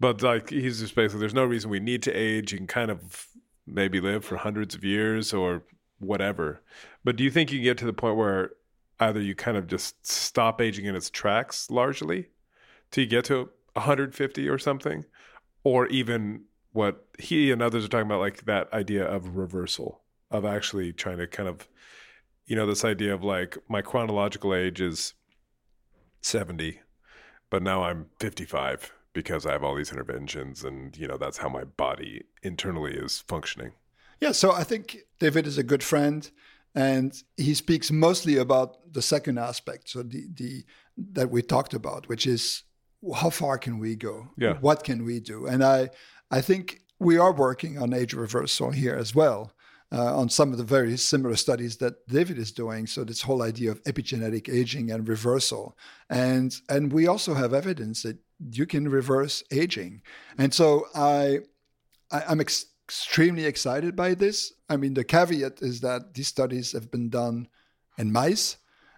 [0.00, 2.52] but like he's just basically there's no reason we need to age.
[2.52, 3.28] You can kind of
[3.66, 5.62] maybe live for hundreds of years or
[5.98, 6.62] whatever.
[7.04, 8.50] But do you think you get to the point where
[9.00, 12.28] either you kind of just stop aging in its tracks largely?
[12.92, 15.04] to get to 150 or something,
[15.64, 16.42] or even
[16.72, 20.00] what he and others are talking about, like that idea of reversal,
[20.30, 21.68] of actually trying to kind of,
[22.46, 25.14] you know, this idea of like my chronological age is
[26.20, 26.80] 70,
[27.50, 31.48] but now I'm 55 because I have all these interventions, and you know that's how
[31.48, 33.72] my body internally is functioning.
[34.20, 36.30] Yeah, so I think David is a good friend,
[36.74, 40.64] and he speaks mostly about the second aspect, so the the
[40.96, 42.64] that we talked about, which is
[43.14, 44.28] how far can we go?
[44.36, 44.54] Yeah.
[44.60, 45.46] What can we do?
[45.46, 45.90] And I
[46.30, 49.52] I think we are working on age reversal here as well.
[49.92, 52.88] Uh, on some of the very similar studies that David is doing.
[52.88, 55.76] So this whole idea of epigenetic aging and reversal,
[56.10, 58.18] and and we also have evidence that
[58.50, 60.02] you can reverse aging.
[60.38, 61.38] And so I,
[62.10, 64.52] I am ex- extremely excited by this.
[64.68, 67.48] I mean, the caveat is that these studies have been done
[67.98, 68.56] in mice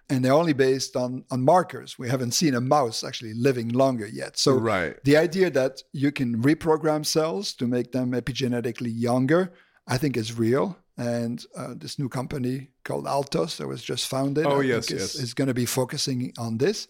[0.09, 1.97] and they're only based on, on markers.
[1.97, 4.37] We haven't seen a mouse actually living longer yet.
[4.37, 4.95] So Right.
[5.03, 9.53] the idea that you can reprogram cells to make them epigenetically younger,
[9.89, 10.77] I think is real.
[10.97, 14.99] And uh, this new company called Altos that was just founded, Oh, I yes, think
[14.99, 15.23] is, yes.
[15.23, 16.87] is going to be focusing on this.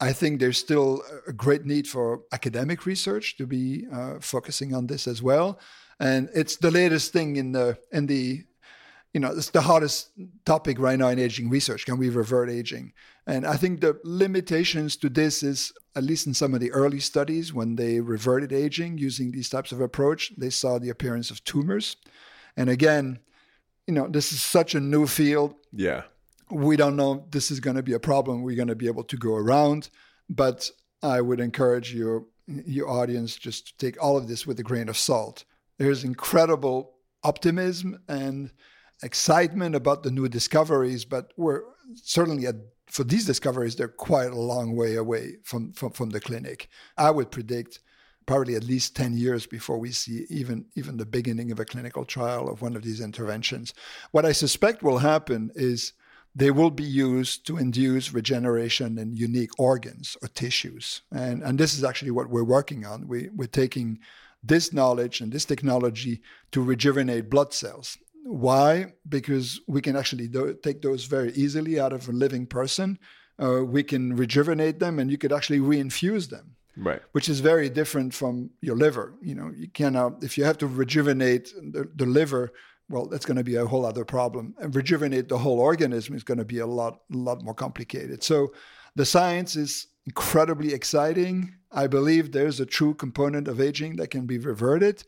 [0.00, 4.86] I think there's still a great need for academic research to be uh, focusing on
[4.86, 5.60] this as well.
[6.00, 8.44] And it's the latest thing in the in the
[9.12, 10.10] you know, it's the hottest
[10.44, 11.84] topic right now in aging research.
[11.84, 12.92] Can we revert aging?
[13.26, 17.00] And I think the limitations to this is, at least in some of the early
[17.00, 21.42] studies, when they reverted aging using these types of approach, they saw the appearance of
[21.42, 21.96] tumors.
[22.56, 23.18] And again,
[23.86, 25.54] you know, this is such a new field.
[25.72, 26.02] Yeah.
[26.50, 28.88] we don't know if this is going to be a problem we're going to be
[28.88, 29.88] able to go around
[30.28, 30.68] but
[31.00, 32.24] i would encourage your
[32.66, 35.44] your audience just to take all of this with a grain of salt.
[35.78, 38.50] There's incredible optimism and
[39.02, 41.62] excitement about the new discoveries but we're
[41.94, 46.20] certainly at, for these discoveries they're quite a long way away from, from from the
[46.20, 46.68] clinic.
[46.96, 47.80] I would predict
[48.30, 52.04] probably at least 10 years before we see even even the beginning of a clinical
[52.04, 53.74] trial of one of these interventions
[54.12, 55.94] what i suspect will happen is
[56.34, 61.02] they will be used to induce regeneration in unique organs or tissues.
[61.10, 63.08] And, and this is actually what we're working on.
[63.08, 63.98] We, we're taking
[64.40, 66.22] this knowledge and this technology
[66.52, 67.98] to rejuvenate blood cells.
[68.24, 68.92] Why?
[69.08, 73.00] Because we can actually do, take those very easily out of a living person.
[73.42, 77.02] Uh, we can rejuvenate them and you could actually reinfuse them Right.
[77.12, 79.14] which is very different from your liver.
[79.20, 82.52] You know, you cannot if you have to rejuvenate the, the liver,
[82.88, 84.54] well, that's going to be a whole other problem.
[84.58, 88.22] And rejuvenate the whole organism is going to be a lot, lot more complicated.
[88.22, 88.52] So,
[88.96, 91.54] the science is incredibly exciting.
[91.70, 95.04] I believe there's a true component of aging that can be reverted.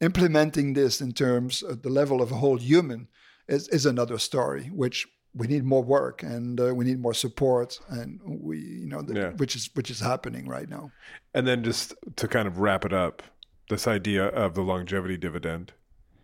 [0.00, 3.08] Implementing this in terms of the level of a whole human
[3.48, 5.06] is, is another story, which
[5.36, 9.14] we need more work and uh, we need more support, and we, you know, the,
[9.14, 9.30] Yeah.
[9.32, 10.90] which is which is happening right now.
[11.34, 13.22] And then just to kind of wrap it up,
[13.68, 15.72] this idea of the longevity dividend.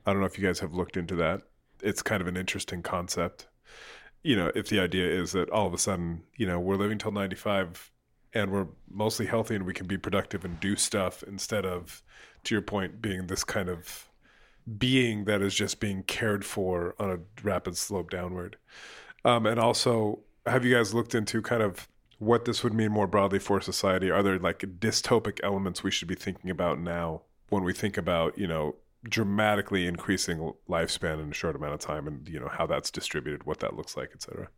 [0.07, 1.43] I don't know if you guys have looked into that.
[1.83, 3.47] It's kind of an interesting concept.
[4.25, 6.99] You know, if the idea is that all of a sudden, you know, we're living
[6.99, 7.91] till 95
[8.35, 12.03] and we're mostly healthy and we can be productive and do stuff instead of,
[12.45, 14.09] to your point, being this kind of
[14.79, 18.57] being that is just being cared for on a rapid slope downward.
[19.25, 23.07] Um, and also, have you guys looked into kind of what this would mean more
[23.07, 24.11] broadly for society?
[24.11, 28.39] Are there like dystopic elements we should be thinking about now when we think about,
[28.39, 32.67] you know, dramatically increasing lifespan in a short amount of time and, you know, how
[32.67, 34.49] that's distributed, what that looks like, et cetera?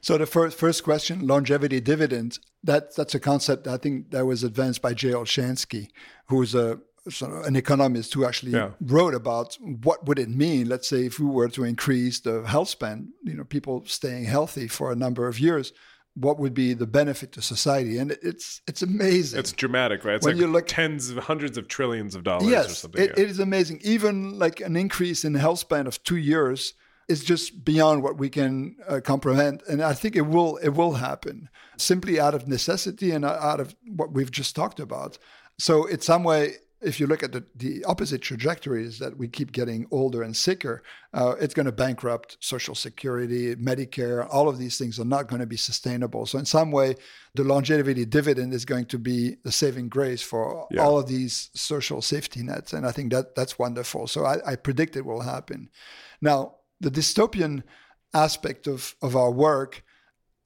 [0.00, 4.42] So the first first question, longevity dividend, that that's a concept I think that was
[4.42, 5.10] advanced by J.
[5.10, 5.88] Olshansky,
[6.28, 6.80] who's a
[7.10, 8.70] sort of an economist who actually Yeah.
[8.80, 12.68] wrote about what would it mean, let's say, if we were to increase the health
[12.68, 15.72] span, you know, people staying healthy for a number of years,
[16.14, 17.98] what would be the benefit to society?
[17.98, 19.38] And it's it's amazing.
[19.40, 20.16] It's dramatic, right?
[20.16, 23.02] It's When like you look- tens of hundreds of trillions of dollars or yes, something.
[23.02, 23.22] it, yeah.
[23.24, 23.80] it is amazing.
[23.84, 26.72] Even like an increase in health span of two years
[27.08, 30.94] is just beyond what we can uh, comprehend, and I think it will it will
[30.94, 35.18] happen simply out of necessity and out of what we've just talked about.
[35.58, 39.50] So, in some way, if you look at the, the opposite trajectories that we keep
[39.52, 40.82] getting older and sicker,
[41.14, 44.26] uh, it's going to bankrupt Social Security, Medicare.
[44.30, 46.26] All of these things are not going to be sustainable.
[46.26, 46.96] So, in some way,
[47.34, 50.82] the longevity dividend is going to be the saving grace for Yeah.
[50.82, 54.06] all of these social safety nets, and I think that that's wonderful.
[54.06, 55.70] So, I, I predict it will happen.
[56.20, 57.62] Now, the dystopian
[58.12, 59.82] aspect of of our work.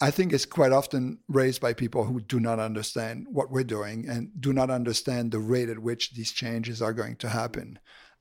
[0.00, 4.08] I think is quite often raised by people who do not understand what we're doing
[4.08, 7.78] and do not understand the rate at which these changes are going to happen.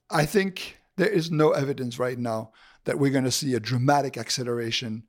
[0.10, 2.52] I think there is no evidence right now
[2.84, 5.04] that we're going to see a dramatic acceleration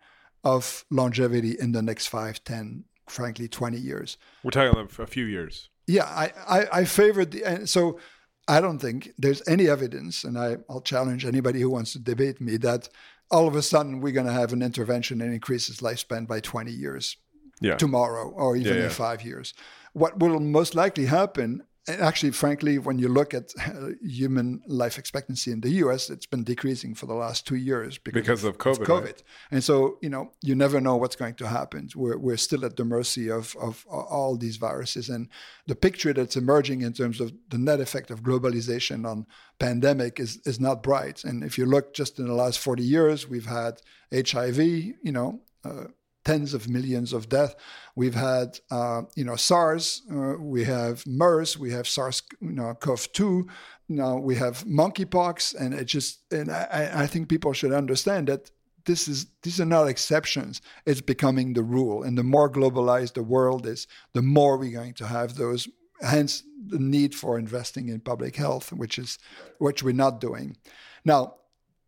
[0.45, 4.17] of longevity in the next 5, 10, frankly, 20 years.
[4.45, 5.71] We're talking a few years.
[5.87, 7.99] Yeah, I, I, I favored the, and so
[8.47, 12.41] I don't think there's any evidence, and I, I'll challenge anybody who wants to debate
[12.41, 12.89] me, that
[13.31, 16.71] all of a sudden we're going to have an intervention that increases lifespan by 20
[16.73, 17.17] years
[17.61, 17.77] Yeah.
[17.77, 18.85] tomorrow or even Yeah, yeah.
[18.87, 19.55] in five years.
[19.93, 24.99] What will most likely happen, and actually, frankly, when you look at uh, human life
[24.99, 28.59] expectancy in the US, it's been decreasing for the last two years because, Because of
[28.59, 29.05] COVID, COVID.
[29.05, 29.23] right?
[29.51, 31.89] And so, you know, you never know what's going to happen.
[31.97, 35.09] We're, we're still at the mercy of, of all these viruses.
[35.09, 35.29] And
[35.67, 39.27] the picture that's emerging in terms of the net effect of globalization on
[39.59, 41.25] pandemic is, is not bright.
[41.25, 43.81] And if you look just in the last 40 years, we've had
[44.15, 45.85] HIV, you know, uh,
[46.25, 47.55] tens of millions of deaths.
[47.97, 50.03] We've had, uh, you know, SARS.
[50.11, 51.59] Uh, we have MERS.
[51.59, 53.49] We have SARS, you know, CoV-2.
[53.89, 56.21] Now we have monkeypox, and it just.
[56.31, 58.51] And I, I think people should understand that
[58.85, 60.61] this is these are not exceptions.
[60.87, 64.95] It's becoming the rule, and the more globalized the world is, the more we're going
[64.95, 65.69] to have those.
[66.03, 69.19] Hence, the need for investing in public health, which is
[69.59, 70.57] which we're not doing.
[71.05, 71.35] Now,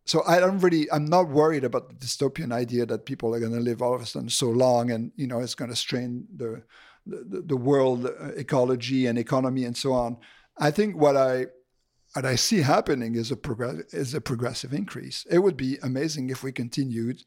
[0.05, 3.53] so I don't really, I'm not worried about the dystopian idea that people are going
[3.53, 6.27] to live all of a sudden so long, and you know it's going to strain
[6.35, 6.63] the
[7.05, 10.17] the, the world uh, ecology and economy and so on.
[10.57, 11.47] I think what I
[12.13, 15.25] what I see happening is a progress is a progressive increase.
[15.29, 17.23] It would be amazing if we continued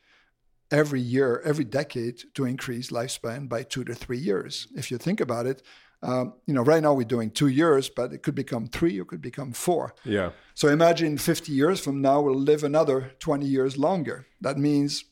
[0.71, 4.69] every year, every decade to increase lifespan by two to three years.
[4.75, 5.63] If you think about it,
[6.03, 9.07] um, you know, right now we're doing two years, but it could become three, it
[9.07, 9.95] could become four.
[10.05, 10.31] Yeah.
[10.55, 14.27] So imagine 50 years from now, we'll live another 20 years longer.
[14.41, 15.05] That means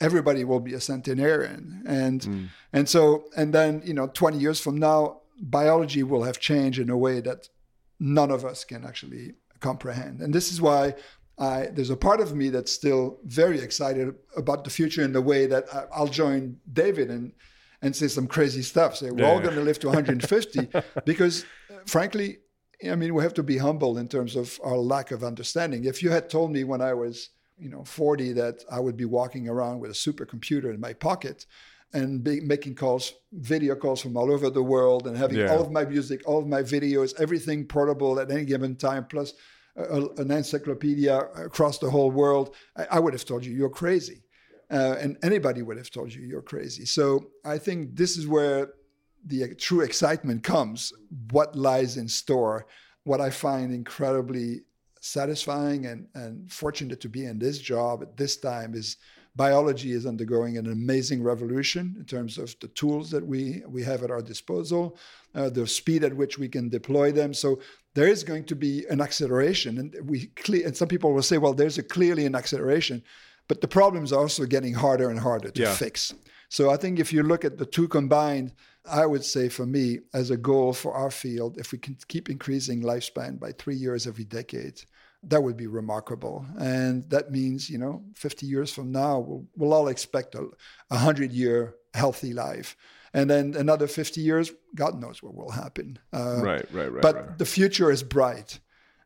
[0.00, 1.82] everybody will be a centenarian.
[1.86, 6.78] And and so and then, you know, 20 years from now, biology will have changed
[6.78, 7.48] in a way that
[8.00, 10.20] none of us can actually comprehend.
[10.20, 10.94] And this is why
[11.38, 15.22] I, there's a part of me that's still very excited about the future in the
[15.22, 17.32] way that I, I'll join David and
[17.84, 18.96] and say some crazy stuff.
[18.96, 20.68] Say we're all going to live to 150
[21.04, 22.38] because, uh, frankly,
[22.90, 25.84] I mean we have to be humble in terms of our lack of understanding.
[25.84, 29.04] If you had told me when I was you know 40 that I would be
[29.04, 31.46] walking around with a supercomputer in my pocket
[31.92, 35.52] and be making calls, video calls from all over the world, and having Yeah.
[35.52, 39.32] all of my music, all of my videos, everything portable at any given time, plus
[39.76, 44.23] a- an encyclopedia across the whole world, I, I would have told you you're crazy.
[44.74, 46.84] Uh, and anybody would have told you you're crazy.
[46.84, 47.04] So
[47.44, 48.60] I think this is where
[49.24, 50.92] the true excitement comes.
[51.30, 52.66] What lies in store?
[53.04, 54.62] What I find incredibly
[55.00, 58.96] satisfying and, and fortunate to be in this job at this time is
[59.36, 64.02] biology is undergoing an amazing revolution in terms of the tools that we, we have
[64.02, 64.96] at our disposal,
[65.34, 67.34] uh, the speed at which we can deploy them.
[67.34, 67.60] So
[67.94, 70.30] there is going to be an acceleration, and we
[70.64, 73.02] and some people will say, well, there's a clearly an acceleration,
[73.48, 75.74] but the problems are also getting harder and harder to Yeah.
[75.74, 76.14] fix.
[76.48, 78.52] So I think if you look at the two combined,
[78.84, 82.28] I would say for me, as a goal for our field, if we can keep
[82.30, 84.82] increasing lifespan by three years every decade,
[85.22, 86.44] that would be remarkable.
[86.58, 90.40] And that means, you know, 50 years from now, we'll, we'll all expect a,
[90.90, 92.76] a 100 year healthy life.
[93.14, 95.98] And then another 50 years, God knows what will happen.
[96.12, 97.38] Uh, Right, right, right, But right.
[97.38, 98.60] the future is bright.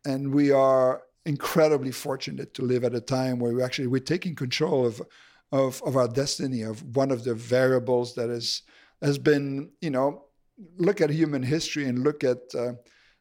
[0.05, 4.35] And we are incredibly fortunate to live at a time where we actually, we're taking
[4.35, 5.03] control of,
[5.53, 8.63] of, of our destiny, of one of the variables that is,
[9.03, 10.25] has been, you know,
[10.79, 12.73] look at human history and look at uh,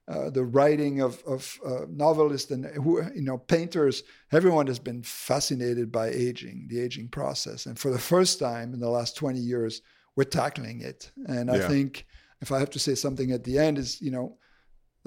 [0.08, 4.04] uh, the writing of, of uh, novelists and who, you know, painters.
[4.32, 7.66] Everyone has been fascinated by aging, the aging process.
[7.66, 9.82] And for the first time in the last 20 years,
[10.16, 11.12] we're tackling it.
[11.28, 12.08] And I think
[12.42, 14.38] if I have to say something at the end is, you know,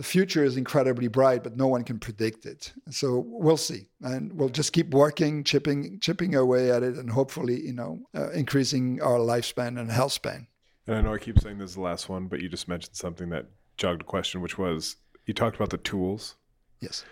[0.00, 2.72] the future is incredibly bright, but no one can predict it.
[2.88, 7.60] So we'll see, and we'll just keep working, chipping, chipping away at it, and hopefully,
[7.60, 10.46] you know, uh, increasing our lifespan and health span.
[10.86, 12.96] And I know I keep saying this is the last one, but you just mentioned
[12.96, 14.96] something that jogged a question, which was
[15.26, 16.36] you talked about the tools.
[16.80, 17.04] Yes.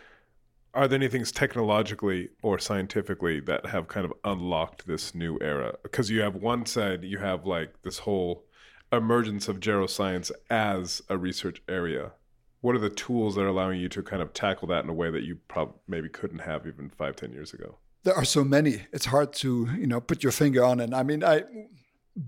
[0.73, 5.75] Are there any things technologically or scientifically that have kind of unlocked this new era?
[5.83, 8.47] Because you have one side, you have like this whole
[8.91, 12.13] emergence of geroscience as a research area.
[12.61, 14.95] What are the tools that are allowing you to kind of tackle that in a
[14.95, 17.77] way that you probably maybe couldn't have even five, ten years ago?
[18.05, 18.87] There are so many.
[18.93, 20.93] It's hard to, you know, put your finger on it.
[20.93, 21.45] I mean, I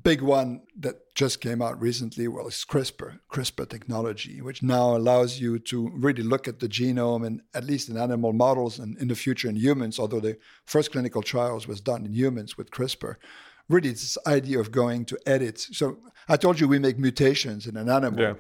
[0.03, 5.59] big one that just came out recently was CRISPR, CRISPR technology, which now allows you
[5.59, 9.15] to really look at the genome and at least in animal models and in the
[9.15, 13.17] future in humans, although the first clinical trials was done in humans with CRISPR.
[13.69, 15.59] Really, it's this idea of going to edit.
[15.59, 15.99] So
[16.29, 18.21] I told you we make mutations in an animal.
[18.21, 18.35] Yeah.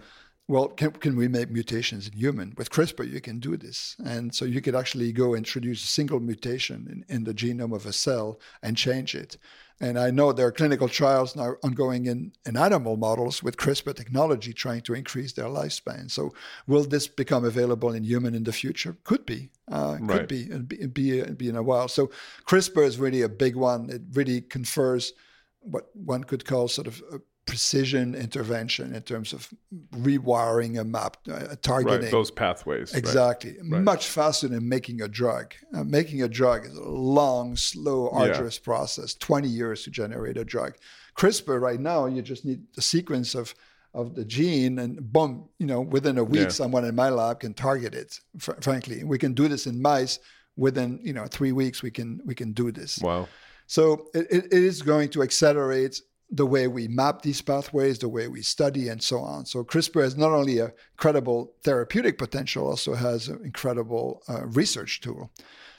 [0.50, 2.54] Well, can, can we make mutations in human?
[2.58, 3.94] With CRISPR, you can do this.
[4.04, 7.86] And so you could actually go introduce a single mutation in, in the genome of
[7.86, 9.36] a cell and change it.
[9.80, 13.94] And I know there are clinical trials now ongoing in, in animal models with CRISPR
[13.94, 16.10] technology trying to increase their lifespan.
[16.10, 16.34] So,
[16.66, 18.96] will this become available in human in the future?
[19.04, 19.50] Could be.
[19.70, 20.18] Uh, Right.
[20.18, 20.42] Could be.
[20.42, 21.18] It'd be, it'd be.
[21.20, 21.86] It'd be in a while.
[21.86, 22.10] So,
[22.44, 23.88] CRISPR is really a big one.
[23.88, 25.12] It really confers
[25.60, 27.20] what one could call sort of a
[27.50, 29.48] precision intervention in terms of
[29.92, 32.02] rewiring a map, uh, targeting.
[32.02, 32.92] Right, those pathways.
[32.92, 32.98] right.
[32.98, 33.56] Exactly.
[33.62, 35.52] Much faster than making a drug.
[35.74, 38.20] Uh, making a drug is a long, slow, Yeah.
[38.20, 40.74] arduous process, 20 years to generate a drug.
[41.16, 43.54] CRISPR, right now, you just need the sequence of,
[43.94, 46.48] of the gene, and boom, you know, within a week, Yeah.
[46.62, 49.02] someone in my lab can target it, fr- frankly.
[49.02, 50.18] We can do this in mice.
[50.56, 52.98] Within, you know, three weeks, we can we can do this.
[52.98, 53.28] Wow.
[53.66, 58.28] So it it is going to accelerate the way we map these pathways, the way
[58.28, 59.46] we study, and so on.
[59.46, 65.00] So CRISPR has not only a credible therapeutic potential, also has an incredible uh, research
[65.00, 65.30] tool.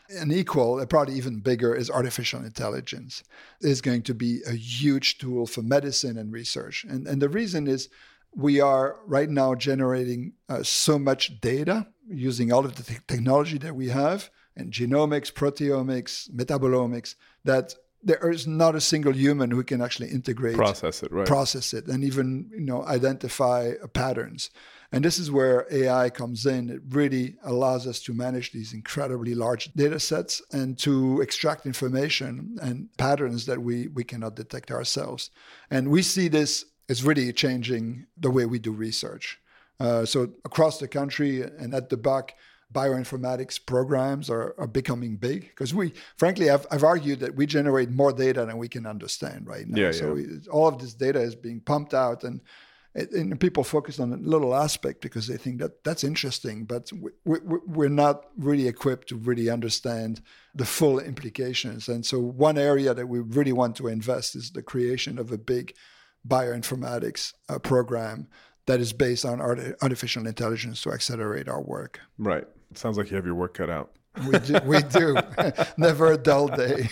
[0.09, 3.23] An equal, and probably even bigger, is artificial intelligence.
[3.61, 6.83] Is going to be a huge tool for medicine and research.
[6.83, 7.87] And and the reason is
[8.35, 13.57] we are right now generating uh, so much data using all of the te- technology
[13.59, 17.15] that we have in genomics, proteomics, metabolomics
[17.45, 17.73] that
[18.03, 21.27] there is not a single human who can actually integrate Process it, right.
[21.27, 24.49] process it and even you know identify patterns.
[24.93, 26.69] And this is where ai comes in.
[26.69, 32.57] It really allows us to manage these incredibly large data sets and to extract information
[32.61, 35.29] and patterns that we we cannot detect ourselves.
[35.69, 39.39] And we see this as really changing the way we do research.
[39.79, 42.35] Uh, so across the country and at the back
[42.71, 47.89] bioinformatics programs are, are becoming big because we frankly I've, I've argued that we generate
[47.91, 50.13] more data than we can understand right now Yeah, so yeah.
[50.13, 52.41] we- all of this data is being pumped out and
[52.93, 57.09] and people focus on a little aspect because they think that that's interesting but we,
[57.23, 60.21] we, we're not really equipped to really understand
[60.55, 64.61] the full implications and so one area that we really want to invest is the
[64.61, 65.73] creation of a big
[66.27, 68.27] bioinformatics uh, program
[68.67, 72.45] that is based on art- artificial intelligence to accelerate our work Right.
[72.75, 73.91] Sounds like you have your work cut out.
[74.27, 75.15] we do, we do.
[75.77, 76.89] never a dull day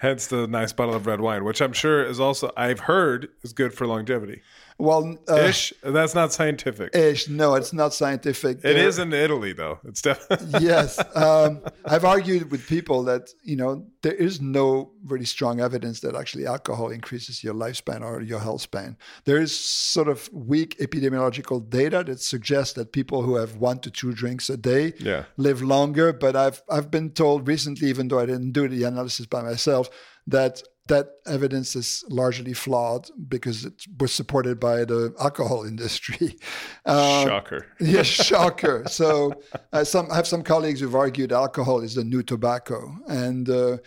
[0.00, 3.52] Hence the nice bottle of red wine, which I'm sure is also I've heard is
[3.52, 4.42] good for longevity.
[4.78, 5.72] Well uh, Ish.
[5.82, 6.94] That's not scientific.
[6.94, 9.78] ish no it's not scientific It is in Italy though.
[9.84, 10.98] It's definitely yes.
[11.16, 16.14] Um, I've argued with people that, you know, there is no really strong evidence that
[16.14, 18.96] actually alcohol increases your lifespan or your health span.
[19.24, 23.90] There is sort of weak epidemiological data that suggests that people who have one to
[23.90, 25.24] two drinks a day Yeah.
[25.36, 26.12] live longer.
[26.12, 29.88] But I've I've been told recently, even though I didn't do the analysis by myself,
[30.28, 36.36] that that evidence is largely flawed because it was supported by the alcohol industry.
[36.84, 37.66] Um, shocker.
[37.80, 38.84] Yes, shocker.
[38.88, 39.32] So,
[39.72, 43.78] uh, some I have some colleagues who've argued alcohol is the new tobacco, and uh,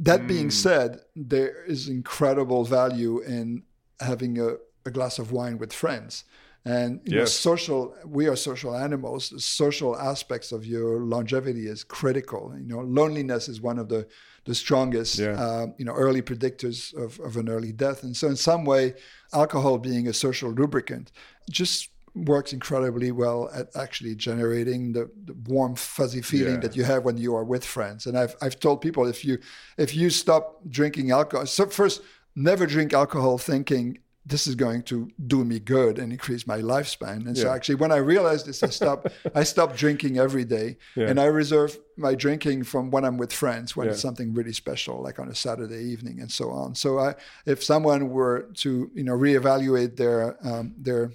[0.00, 3.62] that being said, there is incredible value in
[4.00, 4.56] having a,
[4.86, 6.24] a glass of wine with friends.
[6.64, 9.30] And you know, social, we are social animals.
[9.30, 12.54] The social aspects of your longevity is critical.
[12.56, 14.06] You know, loneliness is one of the
[14.44, 15.40] the strongest, Yeah.
[15.40, 18.02] uh, you know, early predictors of, of an early death.
[18.02, 18.94] And so, in some way,
[19.32, 21.12] alcohol being a social lubricant
[21.50, 26.60] just works incredibly well at actually generating the, the warm, fuzzy feeling Yeah.
[26.60, 28.06] that you have when you are with friends.
[28.06, 29.38] And I've I've told people if you
[29.78, 32.02] if you stop drinking alcohol, so first
[32.34, 33.98] never drink alcohol thinking
[34.30, 37.26] this is going to do me good and increase my lifespan.
[37.26, 40.76] And so actually when I realized this, I stopped I stopped drinking every day
[41.08, 45.02] and I reserve my drinking from when I'm with friends when it's something really special,
[45.02, 46.74] like on a Saturday evening and so on.
[46.74, 51.12] So I if someone were to, you know, reevaluate their um, their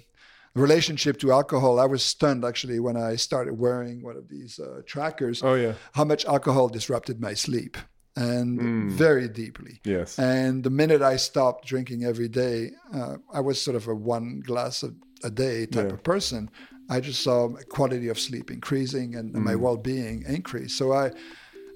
[0.54, 4.82] relationship to alcohol, I was stunned actually when I started wearing one of these uh,
[4.86, 5.42] trackers.
[5.42, 5.74] Oh, yeah.
[5.92, 7.76] how much alcohol disrupted my sleep,
[8.16, 9.80] and very deeply.
[9.84, 10.18] Yes.
[10.18, 14.40] And the minute I stopped drinking every day, uh, I was sort of a one
[14.40, 15.92] glass a, a day type Yeah.
[15.94, 16.50] of person.
[16.88, 20.74] I just saw my quality of sleep increasing and my well-being increase.
[20.74, 21.10] So I,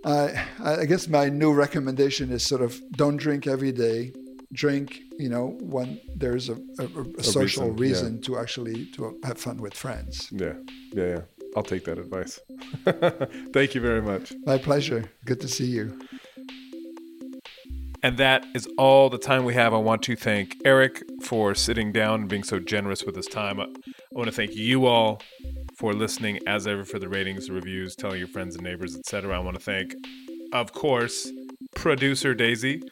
[0.05, 4.13] I, I guess my new recommendation is sort of don't drink every day.
[4.53, 6.87] Drink, you know, when there's a, a,
[7.19, 7.83] a social reason, yeah.
[7.83, 10.29] reason to actually to have fun with friends.
[10.33, 10.55] Yeah.
[10.93, 11.05] Yeah.
[11.05, 11.21] Yeah.
[11.57, 12.39] I'll take that advice.
[13.53, 14.33] Thank you very much.
[14.47, 15.11] My pleasure.
[15.25, 15.99] Good to see you.
[18.03, 19.75] And that is all the time we have.
[19.75, 23.61] I want to thank Eric for sitting down and being so generous with his time.
[23.61, 23.67] I
[24.13, 25.21] want to thank you all
[25.77, 29.37] for listening, as ever, for the ratings, the reviews, telling your friends and neighbors, etc.
[29.37, 29.95] I want to thank,
[30.53, 31.31] of course,
[31.75, 32.83] producer Daisy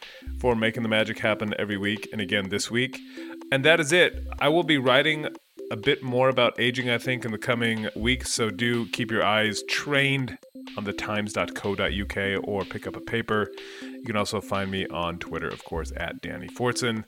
[0.41, 2.99] for making the magic happen every week and again this week.
[3.51, 4.27] And that is it.
[4.41, 5.29] I will be writing
[5.71, 8.33] a bit more about aging, I think, in the coming weeks.
[8.33, 10.39] So do keep your eyes trained
[10.77, 13.51] on thetimes.co.uk or pick up a paper.
[13.83, 17.05] You can also find me on Twitter, of course, at Danny Fortson.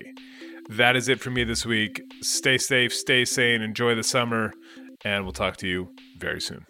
[0.69, 2.03] That is it for me this week.
[2.23, 4.53] Stay safe, stay sane, enjoy the summer,
[5.05, 6.67] and we'll talk to you very soon.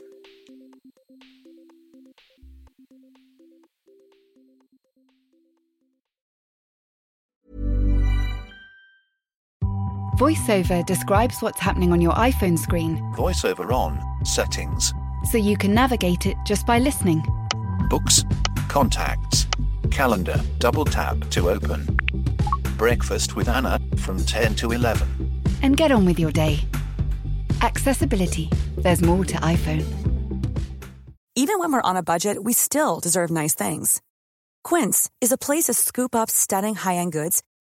[10.16, 14.94] VoiceOver describes what's happening on your iPhone screen VoiceOver on, settings,
[15.30, 17.22] so you can navigate it just by listening.
[17.90, 18.24] books,
[18.66, 19.46] contacts,
[19.90, 21.98] calendar, double tap to open.
[22.78, 25.42] Breakfast with Anna from 10 to 11.
[25.62, 26.60] And get on with your day.
[27.60, 28.50] Accessibility.
[28.78, 29.84] There's more to iPhone.
[31.34, 34.00] Even when we're on a budget, we still deserve nice things.
[34.64, 37.42] Quince is a place to scoop up stunning high-end goods